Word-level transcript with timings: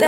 Är 0.00 0.06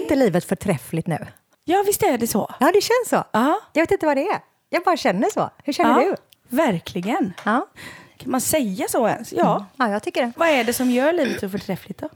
inte 0.00 0.16
livet 0.16 0.44
förträffligt 0.44 1.06
nu? 1.06 1.26
Ja, 1.64 1.82
visst 1.86 2.02
är 2.02 2.18
det 2.18 2.26
så. 2.26 2.54
Ja, 2.60 2.72
det 2.72 2.80
känns 2.80 3.08
så. 3.08 3.24
Ja. 3.32 3.60
Jag 3.72 3.82
vet 3.82 3.90
inte 3.90 4.06
vad 4.06 4.16
det 4.16 4.28
är. 4.28 4.40
Jag 4.68 4.82
bara 4.82 4.96
känner 4.96 5.28
så. 5.30 5.50
Hur 5.64 5.72
känner 5.72 6.02
ja, 6.02 6.08
du? 6.10 6.16
Verkligen. 6.56 7.32
Ja. 7.44 7.66
Kan 8.16 8.30
man 8.30 8.40
säga 8.40 8.86
så 8.88 9.08
ens? 9.08 9.32
Ja. 9.32 9.66
ja, 9.76 9.90
jag 9.90 10.02
tycker 10.02 10.22
det. 10.22 10.32
Vad 10.36 10.48
är 10.48 10.64
det 10.64 10.72
som 10.72 10.90
gör 10.90 11.12
livet 11.12 11.40
så 11.40 11.48
förträffligt 11.48 11.98
då? 11.98 12.08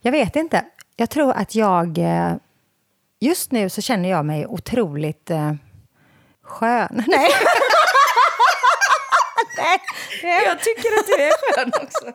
Jag 0.00 0.12
vet 0.12 0.36
inte. 0.36 0.64
Jag 0.96 1.10
tror 1.10 1.32
att 1.32 1.54
jag... 1.54 1.98
eh, 1.98 2.32
Just 3.20 3.52
nu 3.52 3.68
så 3.70 3.80
känner 3.82 4.10
jag 4.10 4.24
mig 4.24 4.46
otroligt 4.46 5.30
eh, 5.30 5.52
skön. 6.42 6.88
Nej. 7.06 7.28
Nej. 10.22 10.42
Jag 10.46 10.60
tycker 10.60 10.88
att 10.98 11.06
du 11.06 11.12
är 11.24 11.54
skön 11.54 11.72
också. 11.82 12.12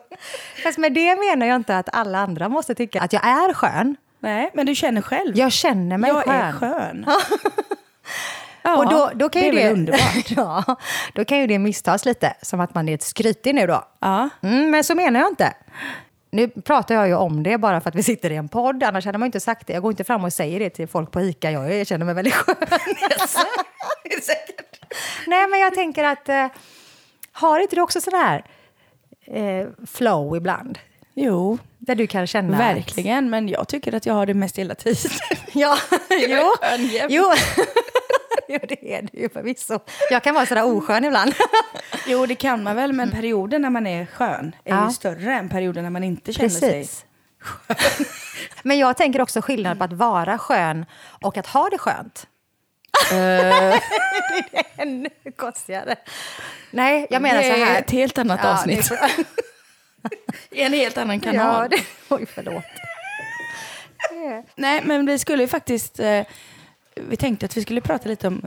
Fast 0.62 0.78
med 0.78 0.92
det 0.92 1.16
menar 1.16 1.46
jag 1.46 1.56
inte 1.56 1.78
att 1.78 1.88
alla 1.92 2.18
andra 2.18 2.48
måste 2.48 2.74
tycka 2.74 3.00
att 3.00 3.12
jag 3.12 3.24
är 3.26 3.54
skön. 3.54 3.96
Nej, 4.20 4.50
men 4.54 4.66
du 4.66 4.74
känner 4.74 5.02
själv. 5.02 5.36
Jag 5.38 5.52
känner 5.52 5.98
mig 5.98 6.10
jag 6.10 6.24
skön. 6.24 6.34
är 6.34 6.52
skön. 6.52 7.06
Ja, 8.62 8.76
och 8.76 8.88
då, 8.90 9.10
då 9.14 9.28
kan 9.28 9.42
det 9.42 9.48
ju 9.48 9.52
är 9.52 9.56
det, 9.56 9.62
väl 9.68 9.72
underbart. 9.72 10.30
ja, 10.68 10.76
då 11.14 11.24
kan 11.24 11.38
ju 11.38 11.46
det 11.46 11.58
misstas 11.58 12.04
lite, 12.04 12.34
som 12.42 12.60
att 12.60 12.74
man 12.74 12.88
är 12.88 12.94
ett 12.94 13.02
skrytig 13.02 13.54
nu 13.54 13.66
då. 13.66 13.84
Ja. 14.00 14.28
Mm, 14.42 14.70
men 14.70 14.84
så 14.84 14.94
menar 14.94 15.20
jag 15.20 15.28
inte. 15.28 15.52
Nu 16.32 16.48
pratar 16.48 16.94
jag 16.94 17.08
ju 17.08 17.14
om 17.14 17.42
det 17.42 17.58
bara 17.58 17.80
för 17.80 17.88
att 17.88 17.94
vi 17.94 18.02
sitter 18.02 18.30
i 18.32 18.36
en 18.36 18.48
podd, 18.48 18.82
annars 18.82 19.06
hade 19.06 19.18
man 19.18 19.26
inte 19.26 19.40
sagt 19.40 19.66
det. 19.66 19.72
Jag 19.72 19.82
går 19.82 19.90
inte 19.92 20.04
fram 20.04 20.24
och 20.24 20.32
säger 20.32 20.60
det 20.60 20.70
till 20.70 20.88
folk 20.88 21.10
på 21.10 21.20
ICA, 21.20 21.50
jag 21.50 21.86
känner 21.86 22.06
mig 22.06 22.14
väldigt 22.14 22.34
skön. 22.34 22.56
Nej, 25.26 25.48
men 25.48 25.60
jag 25.60 25.74
tänker 25.74 26.04
att, 26.04 26.28
eh, 26.28 26.46
har 27.32 27.60
inte 27.60 27.76
du 27.76 27.82
också 27.82 28.00
sån 28.00 28.14
här 28.14 28.44
eh, 29.26 29.66
flow 29.86 30.36
ibland? 30.36 30.78
Jo, 31.14 31.58
Där 31.78 31.94
du 31.94 32.06
kan 32.06 32.26
känna... 32.26 32.54
att- 32.56 32.76
verkligen. 32.76 33.30
Men 33.30 33.48
jag 33.48 33.68
tycker 33.68 33.94
att 33.94 34.06
jag 34.06 34.14
har 34.14 34.26
det 34.26 34.34
mest 34.34 34.58
hela 34.58 34.74
tiden. 34.74 35.10
Ja, 35.52 35.76
jo. 36.28 36.52
jo. 37.08 37.32
jo, 38.52 38.58
det 38.68 38.94
är 38.94 39.02
du 39.12 39.20
ju 39.20 39.28
förvisso. 39.28 39.78
Jag 40.10 40.22
kan 40.22 40.34
vara 40.34 40.46
sådär 40.46 40.64
oskön 40.76 41.04
ibland. 41.04 41.34
jo, 42.06 42.26
det 42.26 42.34
kan 42.34 42.62
man 42.62 42.76
väl, 42.76 42.92
men 42.92 43.10
perioden 43.10 43.62
när 43.62 43.70
man 43.70 43.86
är 43.86 44.06
skön 44.06 44.56
är 44.64 44.70
Ja. 44.76 44.86
ju 44.86 44.90
större 44.92 45.34
än 45.34 45.48
perioden 45.48 45.82
när 45.84 45.90
man 45.90 46.04
inte 46.04 46.32
känner 46.32 46.48
sig... 46.48 46.70
Precis. 46.70 47.04
Men 48.62 48.78
jag 48.78 48.96
tänker 48.96 49.20
också 49.20 49.42
skillnad 49.42 49.78
på 49.78 49.84
att 49.84 49.92
vara 49.92 50.38
skön 50.38 50.86
och 51.22 51.36
att 51.36 51.46
ha 51.46 51.68
det 51.68 51.78
skönt. 51.78 52.26
det 53.10 53.16
är 53.16 54.64
ännu 54.76 55.08
konstigare. 55.36 55.96
Nej, 56.70 57.06
jag 57.10 57.22
menar 57.22 57.42
det 57.42 57.48
så 57.58 57.64
här. 57.64 57.74
är 57.76 57.78
ett 57.80 57.90
helt 57.90 58.18
annat 58.18 58.40
Ja, 58.42 58.52
avsnitt. 58.52 58.88
det 58.88 60.16
I 60.50 60.62
en 60.62 60.72
helt 60.72 60.98
annan 60.98 61.20
kanal. 61.20 61.68
Ja, 61.70 61.76
det, 61.78 61.82
oj, 62.14 62.26
förlåt. 62.34 62.64
Nej, 64.56 64.82
men 64.84 65.06
vi 65.06 65.18
skulle 65.18 65.42
ju 65.42 65.48
faktiskt... 65.48 66.00
Eh, 66.00 66.22
vi 67.08 67.16
tänkte 67.16 67.46
att 67.46 67.56
vi 67.56 67.62
skulle 67.62 67.80
prata 67.80 68.08
lite 68.08 68.26
om 68.28 68.42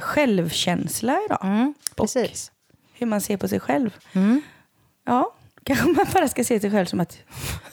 självkänsla 0.00 1.18
idag. 1.26 1.38
Mm, 1.42 1.74
Och 1.90 1.96
precis. 1.96 2.52
hur 2.92 3.06
man 3.06 3.20
ser 3.20 3.36
på 3.36 3.48
sig 3.48 3.60
själv. 3.60 3.96
Mm. 4.12 4.42
Ja, 5.06 5.32
kanske 5.64 5.86
man 5.86 6.06
bara 6.12 6.28
ska 6.28 6.44
se 6.44 6.60
sig 6.60 6.70
själv 6.70 6.86
som 6.86 7.00
att 7.00 7.18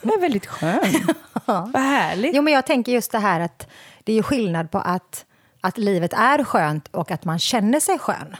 jag 0.01 0.13
är 0.13 0.19
väldigt 0.21 0.45
skön. 0.45 0.93
Vad 1.45 1.77
härligt. 1.81 2.35
Jo, 2.35 2.41
men 2.41 2.53
jag 2.53 2.65
tänker 2.65 2.91
just 2.91 3.11
det 3.11 3.19
här 3.19 3.39
att 3.39 3.67
det 4.03 4.13
är 4.17 4.23
skillnad 4.23 4.71
på 4.71 4.77
att, 4.77 5.25
att 5.61 5.77
livet 5.77 6.13
är 6.13 6.43
skönt 6.43 6.87
och 6.87 7.11
att 7.11 7.25
man 7.25 7.39
känner 7.39 7.79
sig 7.79 7.99
skön. 7.99 8.35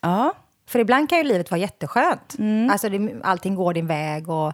Ja, 0.00 0.34
För 0.68 0.78
ibland 0.78 1.08
kan 1.08 1.18
ju 1.18 1.24
livet 1.24 1.50
vara 1.50 1.60
jätteskönt. 1.60 2.36
Alltså 2.70 2.88
det, 2.88 3.14
allting 3.22 3.54
går 3.54 3.74
din 3.74 3.86
väg 3.86 4.28
och 4.30 4.52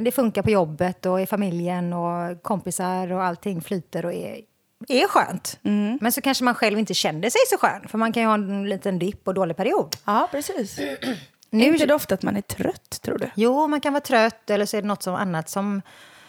det 0.00 0.12
funkar 0.12 0.42
på 0.42 0.50
jobbet 0.50 1.06
och 1.06 1.20
i 1.20 1.26
familjen 1.26 1.92
och 1.92 2.42
kompisar 2.42 3.12
och 3.12 3.22
allting 3.24 3.60
flyter 3.62 4.06
och 4.06 4.12
är, 4.12 4.40
är 4.88 5.08
skönt. 5.08 5.58
Men 6.00 6.12
så 6.12 6.20
kanske 6.20 6.44
man 6.44 6.54
själv 6.54 6.78
inte 6.78 6.94
känner 6.94 7.30
sig 7.30 7.40
så 7.50 7.58
skön. 7.58 7.88
För 7.88 7.98
man 7.98 8.12
kan 8.12 8.22
ju 8.22 8.26
ha 8.26 8.34
en 8.34 8.68
liten 8.68 8.98
dipp 8.98 9.28
och 9.28 9.34
dålig 9.34 9.56
period. 9.56 9.96
ja 10.04 10.28
precis. 10.30 10.78
Nu- 11.50 11.64
Är 11.64 11.72
inte 11.72 11.86
det 11.86 11.94
ofta 11.94 12.14
att 12.14 12.22
man 12.22 12.36
är 12.36 12.40
trött, 12.40 12.98
tror 13.02 13.18
du? 13.18 13.30
Jo, 13.34 13.66
man 13.66 13.80
kan 13.80 13.92
vara 13.92 14.00
trött 14.00 14.50
eller 14.50 14.66
så 14.66 14.76
är 14.76 14.82
det 14.82 14.88
något 14.88 15.02
som 15.02 15.14
annat 15.14 15.48
som, 15.48 15.82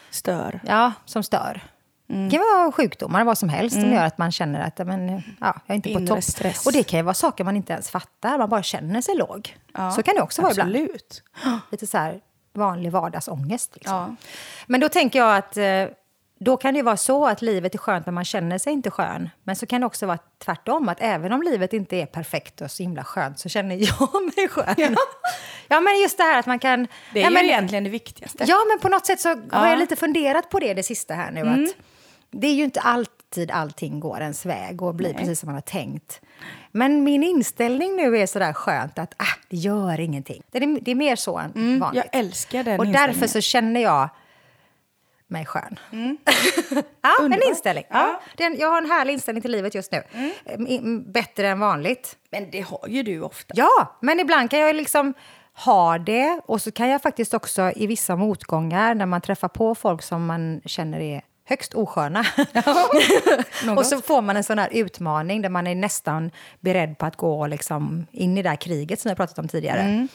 Stör. 0.10 0.60
ja, 0.68 0.92
som 1.06 1.24
stör. 1.24 1.62
Det 2.08 2.30
kan 2.32 2.40
vara 2.40 2.72
sjukdomar, 2.72 3.24
vad 3.24 3.38
som 3.38 3.50
helst, 3.50 3.82
som 3.82 3.92
gör 3.94 4.04
att 4.06 4.18
man 4.18 4.32
känner 4.32 4.60
att 4.68 4.88
men, 4.88 5.10
ja, 5.18 5.22
jag 5.40 5.54
är 5.68 5.76
inte 5.76 5.94
på 5.94 6.00
Inre 6.00 6.08
topp. 6.16 6.24
stress. 6.24 6.66
Och 6.66 6.72
det 6.74 6.84
kan 6.84 7.00
ju 7.00 7.04
vara 7.04 7.14
saker 7.14 7.44
man 7.44 7.56
inte 7.56 7.74
ens 7.74 7.90
fattar, 7.90 8.38
man 8.38 8.50
bara 8.50 8.64
känner 8.64 9.02
sig 9.02 9.16
låg. 9.16 9.58
Ja, 9.74 9.92
så 9.92 10.04
kan 10.04 10.16
det 10.16 10.22
också 10.22 10.42
vara 10.42 10.52
ibland. 10.52 10.70
Absolut. 10.76 11.24
Lite 11.72 11.88
så 11.88 11.98
här 11.98 12.20
vanlig 12.54 12.92
vardagsångest. 12.92 13.76
Liksom. 13.76 13.96
Ja. 13.96 14.16
Men 14.68 14.80
då 14.82 14.90
tänker 14.90 15.20
jag 15.20 15.38
att 15.38 15.58
eh, 15.58 15.64
då 16.44 16.58
kan 16.58 16.74
det 16.74 16.82
vara 16.82 16.98
så 16.98 17.26
att 17.26 17.42
livet 17.42 17.74
är 17.74 17.78
skönt 17.80 18.06
men 18.06 18.16
man 18.16 18.26
känner 18.26 18.58
sig 18.58 18.74
inte 18.74 18.92
skön. 18.92 19.30
Men 19.44 19.56
så 19.56 19.66
kan 19.66 19.82
det 19.82 19.88
också 19.88 20.06
vara 20.06 20.18
tvärtom, 20.46 20.90
att 20.90 20.98
även 21.02 21.34
om 21.34 21.42
livet 21.44 21.74
inte 21.74 21.96
är 21.96 22.06
perfekt 22.06 22.62
och 22.62 22.72
så 22.72 22.84
himla 22.84 23.04
skönt 23.04 23.40
så 23.40 23.50
känner 23.50 23.76
jag 23.80 24.24
mig 24.38 24.48
skön. 24.48 24.96
Ja, 25.68 25.80
men 25.82 26.02
just 26.02 26.18
det 26.18 26.24
här 26.24 26.40
att 26.40 26.46
man 26.46 26.60
kan... 26.60 26.88
Det 27.14 27.20
är 27.20 27.24
ja, 27.24 27.30
ju 27.30 27.34
men, 27.34 27.46
egentligen 27.46 27.84
det 27.84 27.90
viktigaste. 27.90 28.44
Ja, 28.48 28.58
men 28.70 28.80
på 28.80 28.90
något 28.90 29.06
sätt 29.06 29.20
så 29.20 29.30
har 29.30 29.42
Ja. 29.52 29.70
jag 29.70 29.80
lite 29.80 29.96
funderat 29.96 30.50
på 30.50 30.60
det 30.60 30.74
det 30.74 30.84
sista 30.84 31.14
här 31.14 31.32
nu. 31.32 31.40
Mm. 31.40 31.64
Att 31.64 31.70
det 32.32 32.48
är 32.48 32.54
ju 32.54 32.64
inte 32.64 32.82
alltid 32.82 33.52
allting 33.52 34.00
går 34.00 34.22
ens 34.22 34.46
väg 34.46 34.82
och 34.82 34.96
blir 34.96 35.14
precis 35.14 35.40
som 35.40 35.48
man 35.48 35.56
har 35.56 35.62
tänkt. 35.62 36.22
Men 36.72 37.04
min 37.04 37.24
inställning 37.24 37.96
nu 37.96 38.18
är 38.18 38.26
sådär 38.26 38.54
skönt 38.54 39.00
att 39.00 39.14
ah, 39.18 39.38
det 39.50 39.58
gör 39.58 40.00
ingenting. 40.00 40.44
Det 40.52 40.58
är, 40.58 40.80
det 40.82 40.92
är 40.92 40.96
mer 40.96 41.16
så 41.16 41.38
än 41.38 41.52
vanligt. 41.54 41.82
Mm, 41.82 41.96
Jag 41.96 42.06
älskar 42.20 42.64
den 42.64 42.80
Och 42.80 42.88
därför 42.88 43.28
så 43.28 43.42
känner 43.42 43.82
jag 43.82 44.10
mig 45.34 45.46
skön. 45.46 45.80
ja, 47.02 47.16
en 47.20 47.26
Underbart. 47.26 47.48
inställning. 47.50 47.86
Ja. 47.90 48.22
Den, 48.38 48.58
jag 48.60 48.70
har 48.70 48.78
en 48.78 48.92
härlig 48.92 49.14
inställning 49.14 49.42
till 49.42 49.52
livet 49.52 49.76
just 49.76 49.92
nu. 49.92 50.04
Mm, 50.14 50.68
mm, 50.68 51.12
Bättre 51.12 51.48
än 51.48 51.60
vanligt. 51.60 52.18
Men 52.32 52.52
det 52.52 52.62
har 52.62 52.88
ju 52.88 53.04
du 53.04 53.22
ofta. 53.22 53.54
Ja, 53.58 53.98
men 54.02 54.20
ibland 54.20 54.50
kan 54.50 54.60
jag 54.60 54.76
liksom 54.76 55.14
ha 55.56 55.98
det 55.98 56.42
och 56.46 56.62
så 56.62 56.72
kan 56.72 56.90
jag 56.90 57.02
faktiskt 57.02 57.34
också 57.34 57.72
i 57.76 57.88
vissa 57.88 58.16
motgångar 58.16 58.96
när 58.96 59.06
man 59.06 59.22
träffar 59.22 59.48
på 59.48 59.76
folk 59.76 60.02
som 60.02 60.26
man 60.26 60.62
känner 60.66 61.00
är 61.00 61.22
högst 61.46 61.74
osköna. 61.74 62.26
och 63.78 63.86
så 63.86 64.02
får 64.02 64.22
man 64.22 64.38
en 64.38 64.44
sån 64.44 64.60
här 64.60 64.70
utmaning 64.72 65.42
där 65.42 65.50
man 65.50 65.68
är 65.68 65.76
nästan 65.76 66.32
beredd 66.60 66.98
på 66.98 67.06
att 67.06 67.16
gå 67.16 67.48
liksom 67.48 68.08
in 68.12 68.38
i 68.38 68.42
det 68.42 68.50
här 68.50 68.56
kriget 68.56 69.00
som 69.00 69.10
jag 69.10 69.18
pratat 69.18 69.40
om 69.40 69.48
tidigare. 69.48 70.08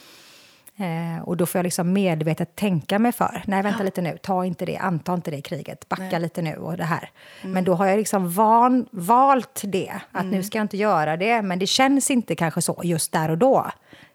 Eh, 0.80 1.22
och 1.24 1.36
då 1.36 1.46
får 1.46 1.58
jag 1.58 1.64
liksom 1.64 1.92
medvetet 1.92 2.56
tänka 2.56 2.98
mig 2.98 3.12
för. 3.12 3.42
Nej, 3.46 3.62
vänta 3.62 3.82
lite 3.82 4.00
nu, 4.02 4.18
ta 4.22 4.44
inte 4.44 4.66
det, 4.66 4.76
anta 4.76 5.14
inte 5.14 5.30
det 5.30 5.42
kriget, 5.42 5.88
backa 5.88 6.18
lite 6.18 6.42
nu 6.42 6.56
och 6.56 6.76
det 6.76 6.84
här. 6.84 7.10
Men 7.42 7.64
då 7.64 7.74
har 7.74 7.86
jag 7.86 7.96
liksom 7.98 8.30
van, 8.32 8.86
valt 8.92 9.60
det, 9.64 9.92
att 10.12 10.24
nu 10.26 10.42
ska 10.42 10.58
jag 10.58 10.64
inte 10.64 10.76
göra 10.76 11.16
det, 11.16 11.42
men 11.42 11.58
det 11.58 11.66
känns 11.66 12.10
inte 12.10 12.34
kanske 12.36 12.62
så 12.62 12.80
just 12.84 13.12
där 13.12 13.30
och 13.30 13.38
då. 13.38 13.66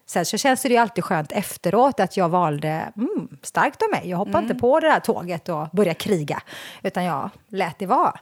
Sen 0.06 0.24
så 0.26 0.36
känns 0.38 0.62
det 0.62 0.68
ju 0.68 0.76
alltid 0.76 1.04
skönt 1.04 1.32
efteråt 1.32 2.00
att 2.00 2.16
jag 2.16 2.28
valde, 2.28 2.92
mm, 2.96 3.28
starkt 3.42 3.82
av 3.82 3.88
mig, 3.90 4.10
jag 4.10 4.16
hoppade 4.18 4.38
inte 4.38 4.54
på 4.54 4.80
det 4.80 4.88
där 4.88 5.00
tåget 5.00 5.48
och 5.48 5.68
började 5.72 5.94
kriga, 5.98 6.42
utan 6.82 7.04
jag 7.04 7.30
lät 7.48 7.78
det 7.78 7.86
vara. 7.86 8.20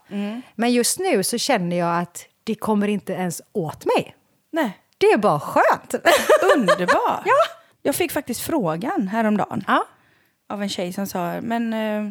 Men 0.55 0.73
just 0.73 0.99
nu 0.99 1.23
så 1.23 1.39
känner 1.39 1.77
jag 1.77 1.99
att 1.99 2.27
det 2.45 2.55
kommer 2.55 2.89
inte 2.89 3.13
ens 3.13 3.43
åt 3.53 3.85
mig. 3.85 4.15
Nej. 4.51 4.79
Det 4.99 5.07
är 5.07 5.19
bara 5.19 5.41
skönt. 5.41 5.95
Underbart. 6.57 7.23
Ja. 7.27 7.62
Jag 7.83 7.95
fick 7.95 8.13
faktiskt 8.13 8.41
frågan 8.41 9.09
häromdagen 9.09 9.65
ja. 9.67 9.85
av 10.49 10.63
en 10.63 10.69
tjej 10.69 10.93
som 10.93 11.07
sa, 11.07 11.41
men 11.41 11.73
eh, 11.73 12.11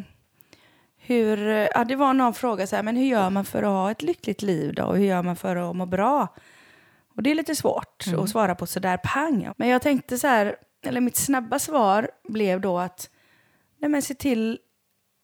hur, 0.96 1.38
ja, 1.48 1.84
det 1.84 1.96
var 1.96 2.12
någon 2.14 2.34
fråga 2.34 2.66
så 2.66 2.76
här, 2.76 2.82
men 2.82 2.96
hur 2.96 3.06
gör 3.06 3.30
man 3.30 3.44
för 3.44 3.62
att 3.62 3.68
ha 3.68 3.90
ett 3.90 4.02
lyckligt 4.02 4.42
liv 4.42 4.74
då? 4.74 4.84
Och 4.84 4.96
hur 4.96 5.04
gör 5.04 5.22
man 5.22 5.36
för 5.36 5.56
att 5.56 5.76
må 5.76 5.86
bra? 5.86 6.28
Och 7.16 7.22
det 7.22 7.30
är 7.30 7.34
lite 7.34 7.54
svårt 7.54 8.04
att 8.18 8.30
svara 8.30 8.54
på 8.54 8.66
sådär 8.66 8.96
pang. 8.96 9.48
Men 9.56 9.68
jag 9.68 9.82
tänkte 9.82 10.18
så 10.18 10.26
här, 10.26 10.56
eller 10.86 11.00
mitt 11.00 11.16
snabba 11.16 11.58
svar 11.58 12.10
blev 12.28 12.60
då 12.60 12.78
att 12.78 13.10
nej 13.78 13.90
men 13.90 14.02
se 14.02 14.14
till 14.14 14.58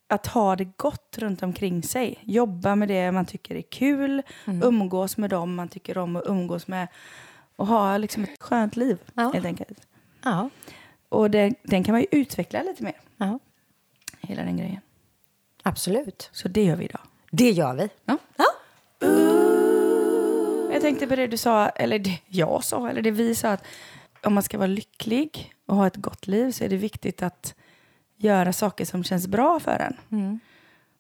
att 0.08 0.26
ha 0.26 0.56
det 0.56 0.64
gott 0.76 1.19
runt 1.19 1.43
omkring 1.43 1.82
sig. 1.82 2.19
Jobba 2.23 2.75
med 2.75 2.88
det 2.88 3.12
man 3.12 3.26
tycker 3.26 3.55
är 3.55 3.62
kul, 3.62 4.23
umgås 4.62 5.17
med 5.17 5.31
dem 5.31 5.55
man 5.55 5.69
tycker 5.69 5.99
om 5.99 6.17
att 6.17 6.26
umgås 6.26 6.67
med 6.69 6.88
och 7.56 7.67
ha 7.67 7.96
liksom 7.96 8.25
ett 8.25 8.43
skönt 8.43 8.76
liv 8.76 8.99
Ja. 9.14 9.31
helt 9.34 9.46
enkelt. 9.46 9.88
Ja. 10.23 10.50
Och 11.09 11.31
det, 11.31 11.55
den 11.62 11.85
kan 11.85 11.93
man 11.93 12.00
ju 12.00 12.06
utveckla 12.11 12.62
lite 12.62 12.82
mer, 12.82 13.00
ja. 13.17 13.38
hela 14.20 14.43
den 14.43 14.56
grejen. 14.56 14.81
Absolut. 15.62 16.31
Så 16.32 16.49
det 16.49 16.65
gör 16.65 16.76
vi 16.76 16.85
idag. 16.85 17.00
Det 17.31 17.50
gör 17.50 17.75
vi. 17.75 17.88
Ja. 18.05 18.19
Ja. 18.37 18.44
Jag 20.73 20.82
tänkte 20.82 21.06
på 21.06 21.17
det 21.17 21.26
du 21.26 21.37
sa, 21.37 21.69
eller 21.69 21.99
det 21.99 22.19
jag 22.26 22.65
sa, 22.65 22.88
eller 22.88 23.03
det 23.03 23.11
vi 23.11 23.35
sa, 23.35 23.49
att 23.50 23.65
om 24.23 24.35
man 24.35 24.43
ska 24.43 24.59
vara 24.59 24.67
lycklig 24.67 25.55
och 25.67 25.76
ha 25.76 25.87
ett 25.87 25.97
gott 25.97 26.26
liv 26.26 26.50
så 26.50 26.64
är 26.64 26.69
det 26.69 26.76
viktigt 26.76 27.23
att 27.23 27.55
göra 28.17 28.53
saker 28.53 28.85
som 28.85 29.05
känns 29.05 29.26
bra 29.26 29.61
för 29.61 29.79
en. 30.11 30.41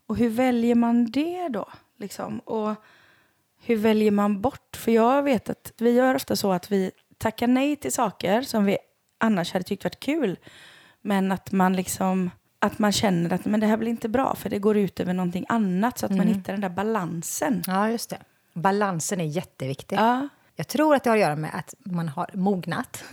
Och 0.06 0.16
hur 0.16 0.28
väljer 0.28 0.74
man 0.74 1.10
det 1.10 1.48
då? 1.48 1.68
Liksom? 1.96 2.38
Och 2.38 2.74
hur 3.60 3.76
väljer 3.76 4.10
man 4.10 4.40
bort? 4.40 4.76
För 4.76 4.92
jag 4.92 5.22
vet 5.22 5.50
att 5.50 5.72
vi 5.76 5.90
gör 5.90 6.14
ofta 6.14 6.36
så 6.36 6.52
att 6.52 6.72
vi 6.72 6.90
tackar 7.18 7.46
nej 7.46 7.76
till 7.76 7.92
saker 7.92 8.42
som 8.42 8.64
vi 8.64 8.78
annars 9.18 9.52
hade 9.52 9.64
tyckt 9.64 9.84
varit 9.84 10.00
kul. 10.00 10.38
Men 11.02 11.32
att 11.32 11.52
man 11.52 11.72
liksom 11.72 12.30
att 12.58 12.78
man 12.78 12.92
känner 12.92 13.32
att 13.32 13.44
men 13.44 13.60
det 13.60 13.66
här 13.66 13.76
blir 13.76 13.90
inte 13.90 14.08
bra 14.08 14.34
för 14.34 14.50
det 14.50 14.58
går 14.58 14.76
ut 14.76 15.00
över 15.00 15.12
någonting 15.12 15.46
annat 15.48 15.98
så 15.98 16.06
att 16.06 16.16
man 16.16 16.26
hittar 16.26 16.52
den 16.52 16.60
där 16.60 16.68
balansen. 16.68 17.62
Ja, 17.66 17.90
just 17.90 18.10
det. 18.10 18.18
Balansen 18.54 19.20
är 19.20 19.24
jätteviktig. 19.24 19.96
Ja. 19.96 20.28
Jag 20.56 20.68
tror 20.68 20.94
att 20.94 21.04
det 21.04 21.10
har 21.10 21.16
att 21.16 21.22
göra 21.22 21.36
med 21.36 21.50
att 21.54 21.74
man 21.78 22.08
har 22.08 22.30
mognat, 22.34 23.04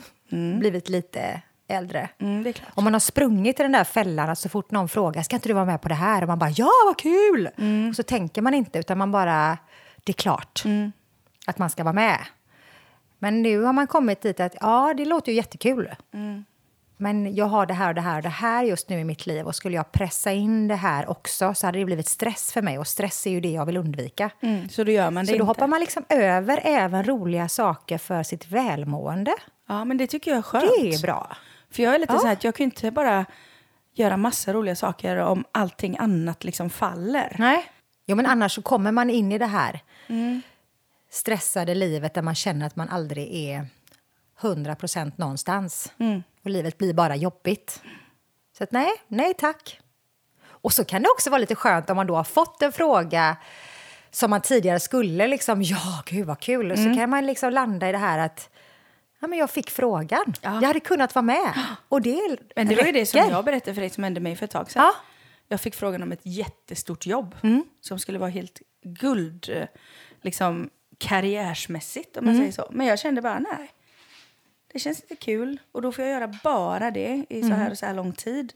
blivit 0.60 0.90
lite 0.90 1.42
äldre. 1.68 2.10
Mm, 2.20 2.44
det 2.44 2.50
är 2.50 2.54
klart. 2.54 2.72
Om 2.76 2.84
man 2.84 2.94
har 2.94 3.00
sprungit 3.00 3.60
i 3.60 3.64
den 3.64 3.72
där 3.72 3.84
fällan, 3.84 4.30
att 4.30 4.40
så 4.40 4.50
fort 4.50 4.72
någon 4.72 4.90
frågar 4.90 5.24
ska 5.24 5.36
inte 5.36 5.50
du 5.50 5.54
vara 5.54 5.66
med 5.66 5.82
på 5.82 5.90
det 5.90 5.96
här? 5.96 6.22
Och 6.22 6.28
man 6.28 6.40
bara 6.40 6.50
ja, 6.50 6.72
vad 6.86 6.98
kul! 6.98 7.50
Och 7.90 7.96
så 7.96 8.04
tänker 8.04 8.42
man 8.42 8.54
inte, 8.54 8.80
utan 8.80 8.98
man 8.98 9.12
bara, 9.12 9.58
det 10.04 10.12
är 10.12 10.14
klart 10.14 10.64
att 11.46 11.58
man 11.58 11.70
ska 11.70 11.84
vara 11.84 11.94
med. 11.94 12.20
Men 13.26 13.42
nu 13.42 13.62
har 13.62 13.74
man 13.74 13.88
kommit 13.88 14.22
dit 14.22 14.40
att 14.40 14.56
ja, 14.62 14.94
det 14.98 15.06
låter 15.06 15.32
ju 15.32 15.36
jättekul. 15.38 15.96
Men 16.98 17.36
jag 17.36 17.46
har 17.46 17.66
det 17.66 17.74
här 17.74 17.88
och 17.90 17.96
det 17.96 18.02
här 18.02 18.18
och 18.18 18.24
det 18.24 18.30
här 18.30 18.64
just 18.64 18.90
nu 18.90 19.00
i 19.00 19.04
mitt 19.04 19.26
liv 19.26 19.46
och 19.46 19.56
skulle 19.56 19.76
jag 19.76 19.92
pressa 19.92 20.32
in 20.32 20.68
det 20.68 20.76
här 20.76 21.10
också 21.10 21.54
så 21.54 21.66
hade 21.68 21.80
det 21.80 21.86
blivit 21.86 22.08
stress 22.08 22.54
för 22.54 22.62
mig 22.62 22.80
och 22.80 22.88
stress 22.88 23.28
är 23.28 23.32
ju 23.32 23.40
det 23.42 23.52
jag 23.52 23.66
vill 23.66 23.78
undvika. 23.78 24.30
Mm, 24.42 24.70
så 24.70 24.84
då 24.84 24.92
gör 24.92 25.12
man 25.12 25.26
det 25.26 25.28
Så 25.28 25.32
då 25.32 25.36
inte. 25.36 25.46
hoppar 25.46 25.68
man 25.68 25.80
liksom 25.80 26.04
över 26.10 26.60
även 26.64 27.04
roliga 27.04 27.48
saker 27.50 27.98
för 27.98 28.24
sitt 28.24 28.48
välmående. 28.52 29.34
Ja, 29.68 29.86
men 29.86 29.98
det 29.98 30.08
tycker 30.08 30.32
jag 30.32 30.38
är 30.38 30.42
skönt. 30.42 30.64
Det 30.82 30.94
är 30.94 31.02
bra. 31.02 31.38
För 31.72 31.84
jag 31.84 31.96
är 31.96 32.00
lite 32.00 32.14
Ja. 32.14 32.20
så 32.20 32.26
här 32.26 32.34
att 32.34 32.44
jag 32.44 32.56
kan 32.56 32.64
inte 32.64 32.92
bara 32.92 33.26
göra 33.94 34.18
massa 34.18 34.54
roliga 34.54 34.76
saker 34.76 35.18
om 35.18 35.44
allting 35.52 35.98
annat 36.00 36.44
liksom 36.44 36.70
faller. 36.70 37.36
Nej. 37.40 37.66
Jo, 38.06 38.16
men 38.16 38.26
annars 38.26 38.56
så 38.56 38.62
kommer 38.62 38.92
man 38.92 39.10
in 39.10 39.32
i 39.32 39.38
det 39.38 39.46
här 39.46 39.80
stressade 41.16 41.76
livet 41.76 42.14
där 42.14 42.22
man 42.22 42.36
känner 42.36 42.66
att 42.66 42.76
man 42.76 42.90
aldrig 42.90 43.36
är 43.50 43.68
100 44.42 44.76
procent 44.76 45.18
någonstans. 45.18 45.94
Och 46.44 46.50
livet 46.50 46.78
blir 46.78 46.94
bara 46.94 47.16
jobbigt. 47.16 47.82
Så 48.58 48.64
att 48.64 48.72
nej, 48.72 48.92
nej 49.08 49.34
tack. 49.34 49.80
Och 50.48 50.74
så 50.74 50.86
kan 50.86 51.02
det 51.04 51.10
också 51.10 51.30
vara 51.30 51.40
lite 51.40 51.56
skönt 51.56 51.90
om 51.90 51.96
man 51.96 52.08
då 52.08 52.16
har 52.16 52.24
fått 52.24 52.62
en 52.62 52.72
fråga 52.72 53.38
som 54.12 54.30
man 54.30 54.42
tidigare 54.42 54.80
skulle 54.80 55.28
liksom, 55.28 55.62
ja 55.62 56.04
gud 56.06 56.26
vad 56.28 56.40
kul. 56.40 56.72
Och 56.72 56.80
så 56.80 56.94
kan 56.96 57.10
man 57.10 57.26
liksom 57.26 57.54
landa 57.54 57.90
i 57.90 57.92
det 57.92 57.98
här 57.98 58.20
att 58.20 58.50
ja, 59.22 59.28
men 59.28 59.40
jag 59.40 59.50
fick 59.50 59.70
frågan. 59.70 60.34
Ja. 60.42 60.54
Jag 60.54 60.68
hade 60.68 60.80
kunnat 60.80 61.16
vara 61.16 61.24
med. 61.24 61.54
Och 61.90 62.02
det 62.02 62.38
Men 62.56 62.68
det 62.68 62.76
var 62.76 62.84
ju 62.84 62.92
det 62.92 63.06
som 63.06 63.20
räcker. 63.20 63.32
jag 63.32 63.46
berättade 63.46 63.74
för 63.74 63.82
dig 63.82 63.90
som 63.90 64.04
hände 64.04 64.20
mig 64.20 64.36
för 64.36 64.46
ett 64.46 64.52
tag 64.52 64.72
sedan. 64.72 64.84
Ja. 64.84 64.96
Jag 65.48 65.62
fick 65.62 65.76
frågan 65.76 66.04
om 66.04 66.12
ett 66.12 66.20
jättestort 66.24 67.06
jobb 67.06 67.36
som 67.82 68.00
skulle 68.00 68.20
vara 68.20 68.30
helt 68.30 68.62
guld, 68.84 69.50
eh, 69.50 69.68
liksom 70.22 70.70
karriärsmässigt 70.98 72.18
om 72.18 72.26
man 72.26 72.38
säger 72.38 72.52
så. 72.52 72.68
Men 72.72 72.88
jag 72.88 73.00
kände 73.00 73.22
bara 73.22 73.40
nej. 73.40 73.72
Det 74.74 74.80
känns 74.80 75.02
inte 75.02 75.16
kul 75.16 75.60
och 75.72 75.82
då 75.82 75.92
får 75.92 76.04
jag 76.06 76.14
göra 76.14 76.28
bara 76.44 76.92
det 76.92 77.26
i 77.30 77.42
så 77.42 77.54
här 77.54 77.72
och 77.72 77.78
så 77.78 77.86
här 77.86 77.94
lång 77.94 78.12
tid. 78.14 78.54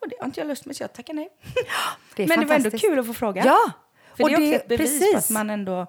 Och 0.00 0.08
det 0.08 0.16
har 0.20 0.26
inte 0.26 0.40
jag 0.40 0.46
lust 0.46 0.66
med 0.66 0.76
så 0.76 0.82
jag 0.82 0.92
tackar 0.92 1.14
nej. 1.14 1.28
Det 2.16 2.22
är 2.22 2.28
Men 2.28 2.40
det 2.40 2.46
var 2.46 2.54
ändå 2.56 2.70
kul 2.70 2.98
att 2.98 3.06
få 3.06 3.14
frågan. 3.14 3.46
Ja, 3.46 3.70
För 4.16 4.22
och 4.24 4.28
det 4.30 4.34
är 4.34 4.38
också 4.38 4.50
det- 4.50 4.54
ett 4.56 4.68
bevis 4.68 4.98
på 5.00 5.04
precis. 5.12 5.30
att 5.30 5.30
man 5.30 5.50
ändå 5.50 5.86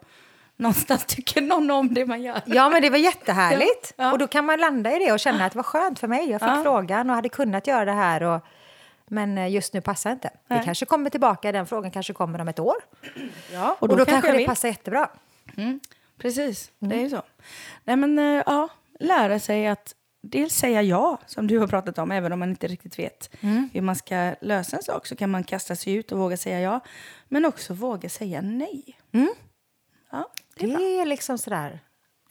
någonstans 0.55 1.05
tycker 1.07 1.41
någon 1.41 1.71
om 1.71 1.93
det 1.93 2.05
man 2.05 2.21
gör. 2.21 2.41
Ja, 2.45 2.69
men 2.69 2.81
det 2.81 2.89
var 2.89 2.97
jättehärligt. 2.97 3.93
Ja, 3.97 4.03
ja. 4.03 4.11
Och 4.11 4.17
då 4.17 4.27
kan 4.27 4.45
man 4.45 4.59
landa 4.59 4.95
i 4.95 4.99
det 4.99 5.11
och 5.11 5.19
känna 5.19 5.45
att 5.45 5.51
det 5.51 5.57
var 5.57 5.63
skönt 5.63 5.99
för 5.99 6.07
mig. 6.07 6.29
Jag 6.29 6.41
fick 6.41 6.49
Ja. 6.49 6.63
frågan 6.63 7.09
och 7.09 7.15
hade 7.15 7.29
kunnat 7.29 7.67
göra 7.67 7.85
det 7.85 7.91
här. 7.91 8.23
Och, 8.23 8.41
men 9.07 9.37
eh, 9.37 9.47
just 9.51 9.73
nu 9.73 9.81
passar 9.81 10.11
inte. 10.11 10.27
Det 10.27 10.55
Nej. 10.55 10.61
kanske 10.65 10.85
kommer 10.85 11.09
tillbaka, 11.09 11.51
den 11.51 11.67
frågan 11.67 11.91
kanske 11.91 12.13
kommer 12.13 12.41
om 12.41 12.47
ett 12.47 12.59
år. 12.59 12.75
Ja, 13.53 13.77
Och 13.79 13.87
då, 13.87 14.05
kanske 14.05 14.27
jag 14.31 14.37
det 14.39 14.45
passar 14.45 14.67
jättebra. 14.67 15.09
Mm, 15.57 15.79
precis, 16.17 16.71
det 16.79 16.95
är 16.95 16.99
ju 16.99 17.09
så. 17.09 17.21
Nej 17.83 17.95
men 17.95 18.19
eh, 18.19 18.43
ja, 18.45 18.69
lära 18.99 19.39
sig 19.39 19.67
att 19.67 19.95
dels 20.21 20.53
säga 20.55 20.81
ja, 20.81 21.17
som 21.27 21.47
du 21.47 21.59
har 21.59 21.67
pratat 21.67 21.97
om, 21.97 22.11
även 22.11 22.31
om 22.31 22.39
man 22.39 22.49
inte 22.49 22.67
riktigt 22.67 22.99
vet 22.99 23.29
hur 23.73 23.81
man 23.81 23.95
ska 23.95 24.35
lösa 24.41 24.77
en 24.77 24.83
sak 24.83 25.07
så 25.07 25.15
kan 25.15 25.29
man 25.29 25.43
kasta 25.43 25.75
sig 25.75 25.93
ut 25.93 26.11
och 26.11 26.19
våga 26.19 26.37
säga 26.37 26.59
ja. 26.59 26.79
Men 27.27 27.45
också 27.45 27.73
våga 27.73 28.09
säga 28.09 28.41
nej. 28.41 28.97
Ja, 30.11 30.31
det 30.55 30.65
Det 30.67 30.73
är 30.73 30.77
bra. 30.77 30.85
är 30.87 31.05
liksom 31.05 31.37
sådär 31.37 31.79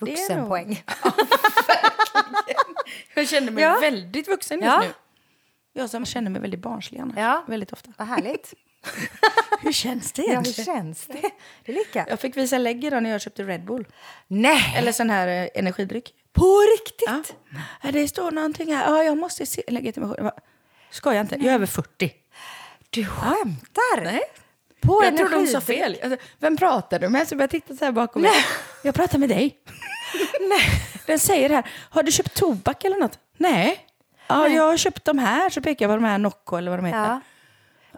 Det 0.00 0.04
är 0.04 0.16
vuxenpoäng. 0.16 0.82
Jag 3.14 3.28
känner 3.28 3.52
mig 3.52 3.64
Ja. 3.64 3.78
väldigt 3.80 4.28
vuxen 4.28 4.58
just 4.58 4.66
Ja. 4.66 4.80
nu. 4.80 4.92
Jag 5.72 5.90
som 5.90 6.06
känner 6.06 6.30
mig 6.30 6.40
väldigt 6.40 6.60
barnslig 6.60 7.00
annars, 7.00 7.16
Ja. 7.16 7.44
väldigt 7.46 7.72
ofta. 7.72 7.92
Vad 7.98 8.08
härligt. 8.08 8.54
Hur 9.60 9.72
känns 9.72 10.12
det 10.12 10.22
Ja, 10.22 10.38
hur 10.40 10.64
känns 10.64 11.06
det? 11.06 11.30
Det 11.64 11.72
är 11.72 11.76
lika. 11.76 12.06
Jag 12.08 12.20
fick 12.20 12.36
visa 12.36 12.58
lägg 12.58 12.84
idag 12.84 13.02
när 13.02 13.10
jag 13.10 13.20
köpte 13.20 13.42
Red 13.42 13.64
Bull. 13.64 13.86
Nej, 14.26 14.74
Eller 14.76 14.92
sån 14.92 15.10
här 15.10 15.28
eh, 15.28 15.48
energidryck. 15.54 16.14
på 16.32 16.60
riktigt? 16.78 17.06
Ja. 17.06 17.22
Ja, 17.82 17.92
det 17.92 18.08
står 18.08 18.30
någonting 18.30 18.74
här. 18.74 18.92
Ja, 18.92 19.02
jag 19.04 19.18
måste 19.18 19.46
se 19.46 19.62
legitimation. 19.68 20.14
Jag 20.18 20.24
bara, 20.24 20.40
Skojar 20.90 21.20
inte, 21.20 21.34
jag 21.34 21.46
är 21.46 21.54
över 21.54 21.66
40. 21.66 22.12
Du 22.90 23.06
skämtar? 23.06 24.04
Nej. 24.04 24.20
På 24.80 25.04
jag 25.04 25.16
trodde 25.16 25.36
hon 25.36 25.46
sa 25.46 25.56
energidryck? 25.58 26.00
fel. 26.00 26.10
Alltså, 26.10 26.26
vem 26.38 26.56
pratar 26.56 26.98
du 26.98 27.08
med? 27.08 27.28
Så 27.28 27.34
jag 27.38 27.50
tittade 27.50 27.78
så 27.78 27.84
här 27.84 27.92
bakom 27.92 28.22
mig. 28.22 28.30
Jag 28.82 28.94
pratar 28.94 29.18
med 29.18 29.28
dig. 29.28 29.58
Nej. 30.40 30.70
Den 31.06 31.18
säger 31.18 31.50
här, 31.50 31.66
har 31.90 32.02
du 32.02 32.12
köpt 32.12 32.34
tobak 32.34 32.84
eller 32.84 32.96
något? 32.96 33.18
Nej. 33.36 33.86
Ja, 34.26 34.48
jag 34.48 34.62
har 34.62 34.76
köpt 34.76 35.04
de 35.04 35.18
här, 35.18 35.50
så 35.50 35.60
pekar 35.60 35.84
jag 35.84 35.90
på 35.90 36.02
de 36.02 36.04
här 36.08 36.18
Nocco 36.18 36.56
eller 36.56 36.70
vad 36.70 36.78
de 36.78 36.86
heter. 36.86 36.98
Ja. 37.00 37.20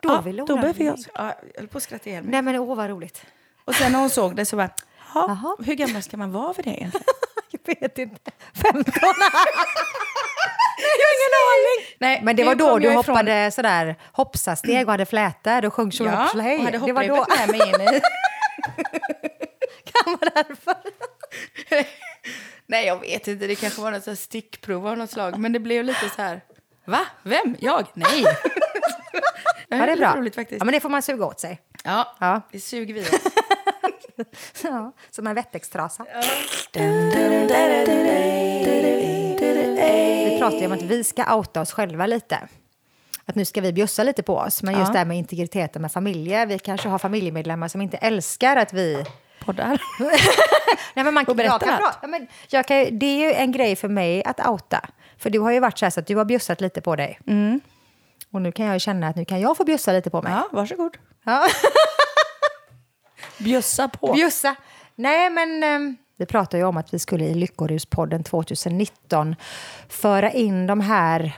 Då 0.06 0.12
Ja, 0.14 0.20
vill 0.20 0.38
hon 0.38 0.46
då 0.48 0.56
behöver 0.56 0.84
jag... 0.84 0.98
Ja, 1.14 1.34
jag 1.54 1.60
höll 1.60 1.68
på 1.68 1.78
att 1.78 1.84
skratta 1.84 2.10
ihjäl 2.10 2.22
mig. 2.22 2.30
Nej, 2.32 2.42
men 2.42 2.56
åh 2.56 2.76
vad 2.76 2.90
roligt. 2.90 3.22
Och 3.64 3.74
sen 3.74 3.92
när 3.92 3.98
hon 3.98 4.10
såg 4.10 4.36
det 4.36 4.44
så 4.44 4.56
bara, 4.56 4.70
"Ja, 5.14 5.24
Jaha. 5.28 5.56
hur 5.66 5.74
gammal 5.74 6.02
ska 6.02 6.16
man 6.16 6.32
vara 6.32 6.54
för 6.54 6.62
det 6.62 6.70
egentligen? 6.70 7.04
Jag 7.50 7.60
vet 7.80 7.98
inte. 7.98 8.30
15? 8.62 8.92
jag 8.94 9.02
har 11.02 11.10
ingen 11.16 11.34
aning. 11.52 11.78
Nej, 11.98 12.20
Men 12.22 12.36
det 12.36 12.44
var 12.44 12.54
då 12.54 12.78
du 12.78 12.84
jag 12.84 12.92
ifrån- 13.00 13.16
hoppade 13.16 13.50
sådär 13.50 13.96
hoppsasteg 14.12 14.86
och 14.86 14.90
hade 14.92 15.06
flätor 15.06 15.64
och 15.64 15.74
sjöng 15.74 15.86
Ja, 15.86 15.90
Tjolahopplahej. 15.90 16.58
och 16.58 16.64
hade 16.64 16.78
hopprepet 16.78 17.38
med 17.38 17.48
mig 17.48 17.68
in 17.68 17.80
i. 17.94 18.00
kan 19.92 20.12
vara 20.20 20.30
därför. 20.34 20.74
Nej, 22.66 22.86
jag 22.86 23.00
vet 23.00 23.28
inte. 23.28 23.46
Det 23.46 23.54
kanske 23.54 23.80
var 23.80 23.90
något 23.90 24.04
så 24.04 24.16
stickprov 24.16 24.86
av 24.86 24.98
något 24.98 25.10
slag. 25.10 25.38
Men 25.38 25.52
det 25.52 25.58
blev 25.60 25.84
lite 25.84 26.08
så 26.16 26.22
här, 26.22 26.40
va? 26.84 27.06
Vem? 27.22 27.56
Jag? 27.60 27.86
Nej. 27.94 28.24
Ja, 29.68 29.76
det 29.86 29.92
är 29.92 29.96
bra. 29.96 30.16
roligt 30.16 30.34
faktiskt. 30.34 30.60
Ja, 30.60 30.64
men 30.64 30.72
det 30.74 30.80
får 30.80 30.88
man 30.88 31.02
suga 31.02 31.26
åt 31.26 31.40
sig. 31.40 31.60
Ja, 31.84 32.16
Ja. 32.20 32.40
det 32.52 32.60
suger 32.60 32.94
vi 32.94 33.00
oss. 33.00 33.10
Ja, 34.62 34.92
som 35.10 35.26
en 35.26 35.34
wettextrasa. 35.34 36.04
Vi 40.24 40.36
pratar 40.40 40.58
ju 40.58 40.66
om 40.66 40.72
att 40.72 40.82
vi 40.82 41.04
ska 41.04 41.34
outa 41.36 41.60
oss 41.60 41.72
själva 41.72 42.06
lite. 42.06 42.38
Att 43.26 43.34
nu 43.34 43.44
ska 43.44 43.60
vi 43.60 43.72
bjussa 43.72 44.02
lite 44.02 44.22
på 44.22 44.36
oss. 44.36 44.62
Men 44.62 44.74
just 44.74 44.86
Ja. 44.88 44.92
det 44.92 44.98
här 44.98 45.04
med 45.04 45.16
integriteten 45.18 45.82
med 45.82 45.92
familjer. 45.92 46.46
Vi 46.46 46.58
kanske 46.58 46.88
har 46.88 46.98
familjemedlemmar 46.98 47.68
som 47.68 47.80
inte 47.80 47.96
älskar 47.96 48.56
att 48.56 48.72
vi 48.72 49.04
Poddar. 49.44 49.82
Nej, 50.94 51.04
men 51.04 51.14
man, 51.14 51.24
Och 51.24 51.40
jag 51.40 51.60
kan 51.60 51.74
allt. 51.74 51.98
ja, 52.02 52.08
men 52.08 52.26
jag 52.48 52.66
kan, 52.66 52.98
det 52.98 53.06
är 53.06 53.18
ju 53.28 53.32
en 53.32 53.52
grej 53.52 53.76
för 53.76 53.88
mig 53.88 54.24
att 54.24 54.46
outa. 54.48 54.80
För 55.18 55.30
du 55.30 55.38
har 55.38 55.52
ju 55.52 55.60
varit 55.60 55.78
så 55.78 55.84
här 55.84 55.90
så 55.90 56.00
att 56.00 56.06
du 56.06 56.16
har 56.16 56.24
bjussat 56.24 56.60
lite 56.60 56.80
på 56.80 56.96
dig. 56.96 57.18
Och 58.32 58.42
nu 58.42 58.52
kan 58.52 58.66
jag 58.66 58.80
känna 58.80 59.08
att 59.08 59.16
nu 59.16 59.24
kan 59.24 59.40
jag 59.40 59.56
få 59.56 59.64
bjussa 59.64 59.92
lite 59.92 60.10
på 60.10 60.22
mig. 60.22 60.32
Ja, 60.32 60.48
varsågod. 60.52 60.96
Ja. 61.24 61.46
Bjussa 63.38 63.88
på. 63.88 64.12
Bjussa. 64.12 64.56
Nej, 64.94 65.30
men 65.30 65.62
ehm, 65.62 65.96
vi 66.16 66.26
pratade 66.26 66.58
ju 66.58 66.64
om 66.64 66.76
att 66.76 66.94
vi 66.94 66.98
skulle 66.98 67.24
i 67.24 67.34
Lyckoruspodden 67.34 68.24
2019 68.24 69.36
föra 69.88 70.30
in 70.32 70.66
de 70.66 70.80
här 70.80 71.32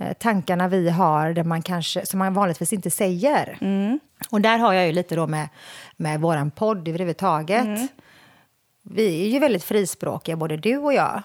eh, 0.00 0.12
tankarna 0.12 0.68
vi 0.68 0.90
har 0.90 1.32
där 1.32 1.44
man 1.44 1.62
kanske, 1.62 2.06
som 2.06 2.18
man 2.18 2.34
vanligtvis 2.34 2.72
inte 2.72 2.90
säger. 2.90 3.58
Och 4.30 4.40
där 4.40 4.58
har 4.58 4.72
jag 4.72 4.86
ju 4.86 4.92
lite 4.92 5.16
då 5.16 5.26
med, 5.26 5.48
med 5.96 6.20
vår 6.20 6.50
podd 6.50 6.88
överhuvudtaget. 6.88 7.90
Vi 8.82 9.24
är 9.24 9.28
ju 9.28 9.38
väldigt 9.38 9.64
frispråkiga, 9.64 10.36
både 10.36 10.56
du 10.56 10.76
och 10.76 10.94
jag. 10.94 11.22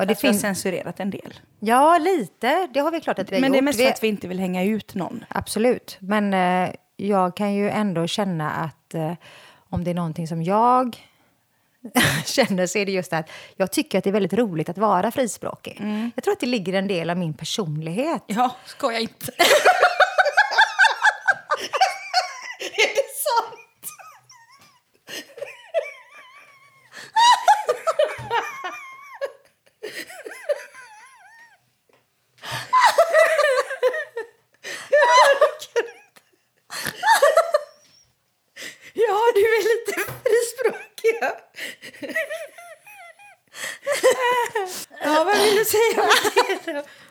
Och 0.00 0.06
det 0.06 0.14
finns, 0.14 0.40
censurerat 0.40 1.00
en 1.00 1.10
del. 1.10 1.34
ja, 1.60 1.98
lite. 1.98 2.68
Det 2.74 2.80
har 2.80 2.90
vi 2.90 3.00
klart 3.00 3.18
att 3.18 3.30
vi 3.32 3.34
har 3.36 3.40
Men 3.40 3.48
gjort. 3.50 3.54
det 3.54 3.58
är 3.58 3.62
mest 3.62 3.78
Vi- 3.80 3.84
för 3.84 3.90
att 3.92 4.02
vi 4.02 4.08
inte 4.08 4.28
vill 4.28 4.38
hänga 4.40 4.64
ut 4.64 4.94
någon. 4.94 5.24
Absolut. 5.28 5.96
Men 6.00 6.34
eh, 6.34 6.70
jag 6.96 7.36
kan 7.36 7.54
ju 7.54 7.70
ändå 7.70 8.06
känna 8.06 8.50
att 8.50 8.94
eh, 8.94 9.12
om 9.68 9.84
det 9.84 9.90
är 9.90 9.94
någonting 9.94 10.28
som 10.28 10.42
jag 10.42 10.96
känner 12.24 12.66
så 12.66 12.78
är 12.78 12.86
det 12.86 12.92
just 12.92 13.12
att 13.12 13.30
jag 13.56 13.72
tycker 13.72 13.98
att 13.98 14.04
det 14.04 14.10
är 14.10 14.12
väldigt 14.12 14.32
roligt 14.32 14.68
att 14.68 14.78
vara 14.78 15.10
frispråkig. 15.10 15.82
Jag 16.14 16.24
tror 16.24 16.32
att 16.32 16.40
det 16.40 16.46
ligger 16.46 16.72
en 16.72 16.88
del 16.88 17.10
av 17.10 17.16
min 17.16 17.34
personlighet. 17.34 18.22
Ja, 18.26 18.56
skoja 18.66 18.98
inte. 18.98 19.32
Är 22.60 22.88
det 22.94 23.10
sant? 23.16 23.90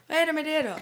Vad 0.07 0.17
är 0.17 0.25
det 0.25 0.33
med 0.33 0.45
det 0.45 0.61
då? 0.61 0.75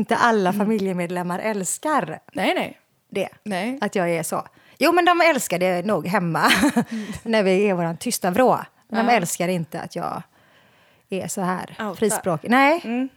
Inte 0.00 0.16
alla 0.16 0.52
familjemedlemmar 0.52 1.38
älskar 1.38 2.20
Nej, 2.32 2.54
nej. 2.54 2.78
det. 3.10 3.28
Nej. 3.42 3.78
Att 3.80 3.94
jag 3.94 4.10
är 4.10 4.22
så. 4.22 4.46
Jo, 4.78 4.92
men 4.92 5.04
de 5.04 5.20
älskar 5.20 5.58
det 5.58 5.86
nog 5.86 6.06
hemma 6.06 6.50
när 7.22 7.42
vi 7.42 7.68
är 7.68 7.74
vår 7.74 7.94
tysta 7.96 8.30
vrå. 8.30 8.60
De 8.88 8.96
Ja. 9.08 9.10
älskar 9.10 9.48
inte 9.48 9.80
att 9.80 9.96
jag 9.96 10.22
är 11.10 11.28
så 11.28 11.40
här 11.40 11.70
Outar. 11.78 11.94
frispråkig. 11.94 12.50
Nej. 12.50 12.80
Mm. 12.84 13.08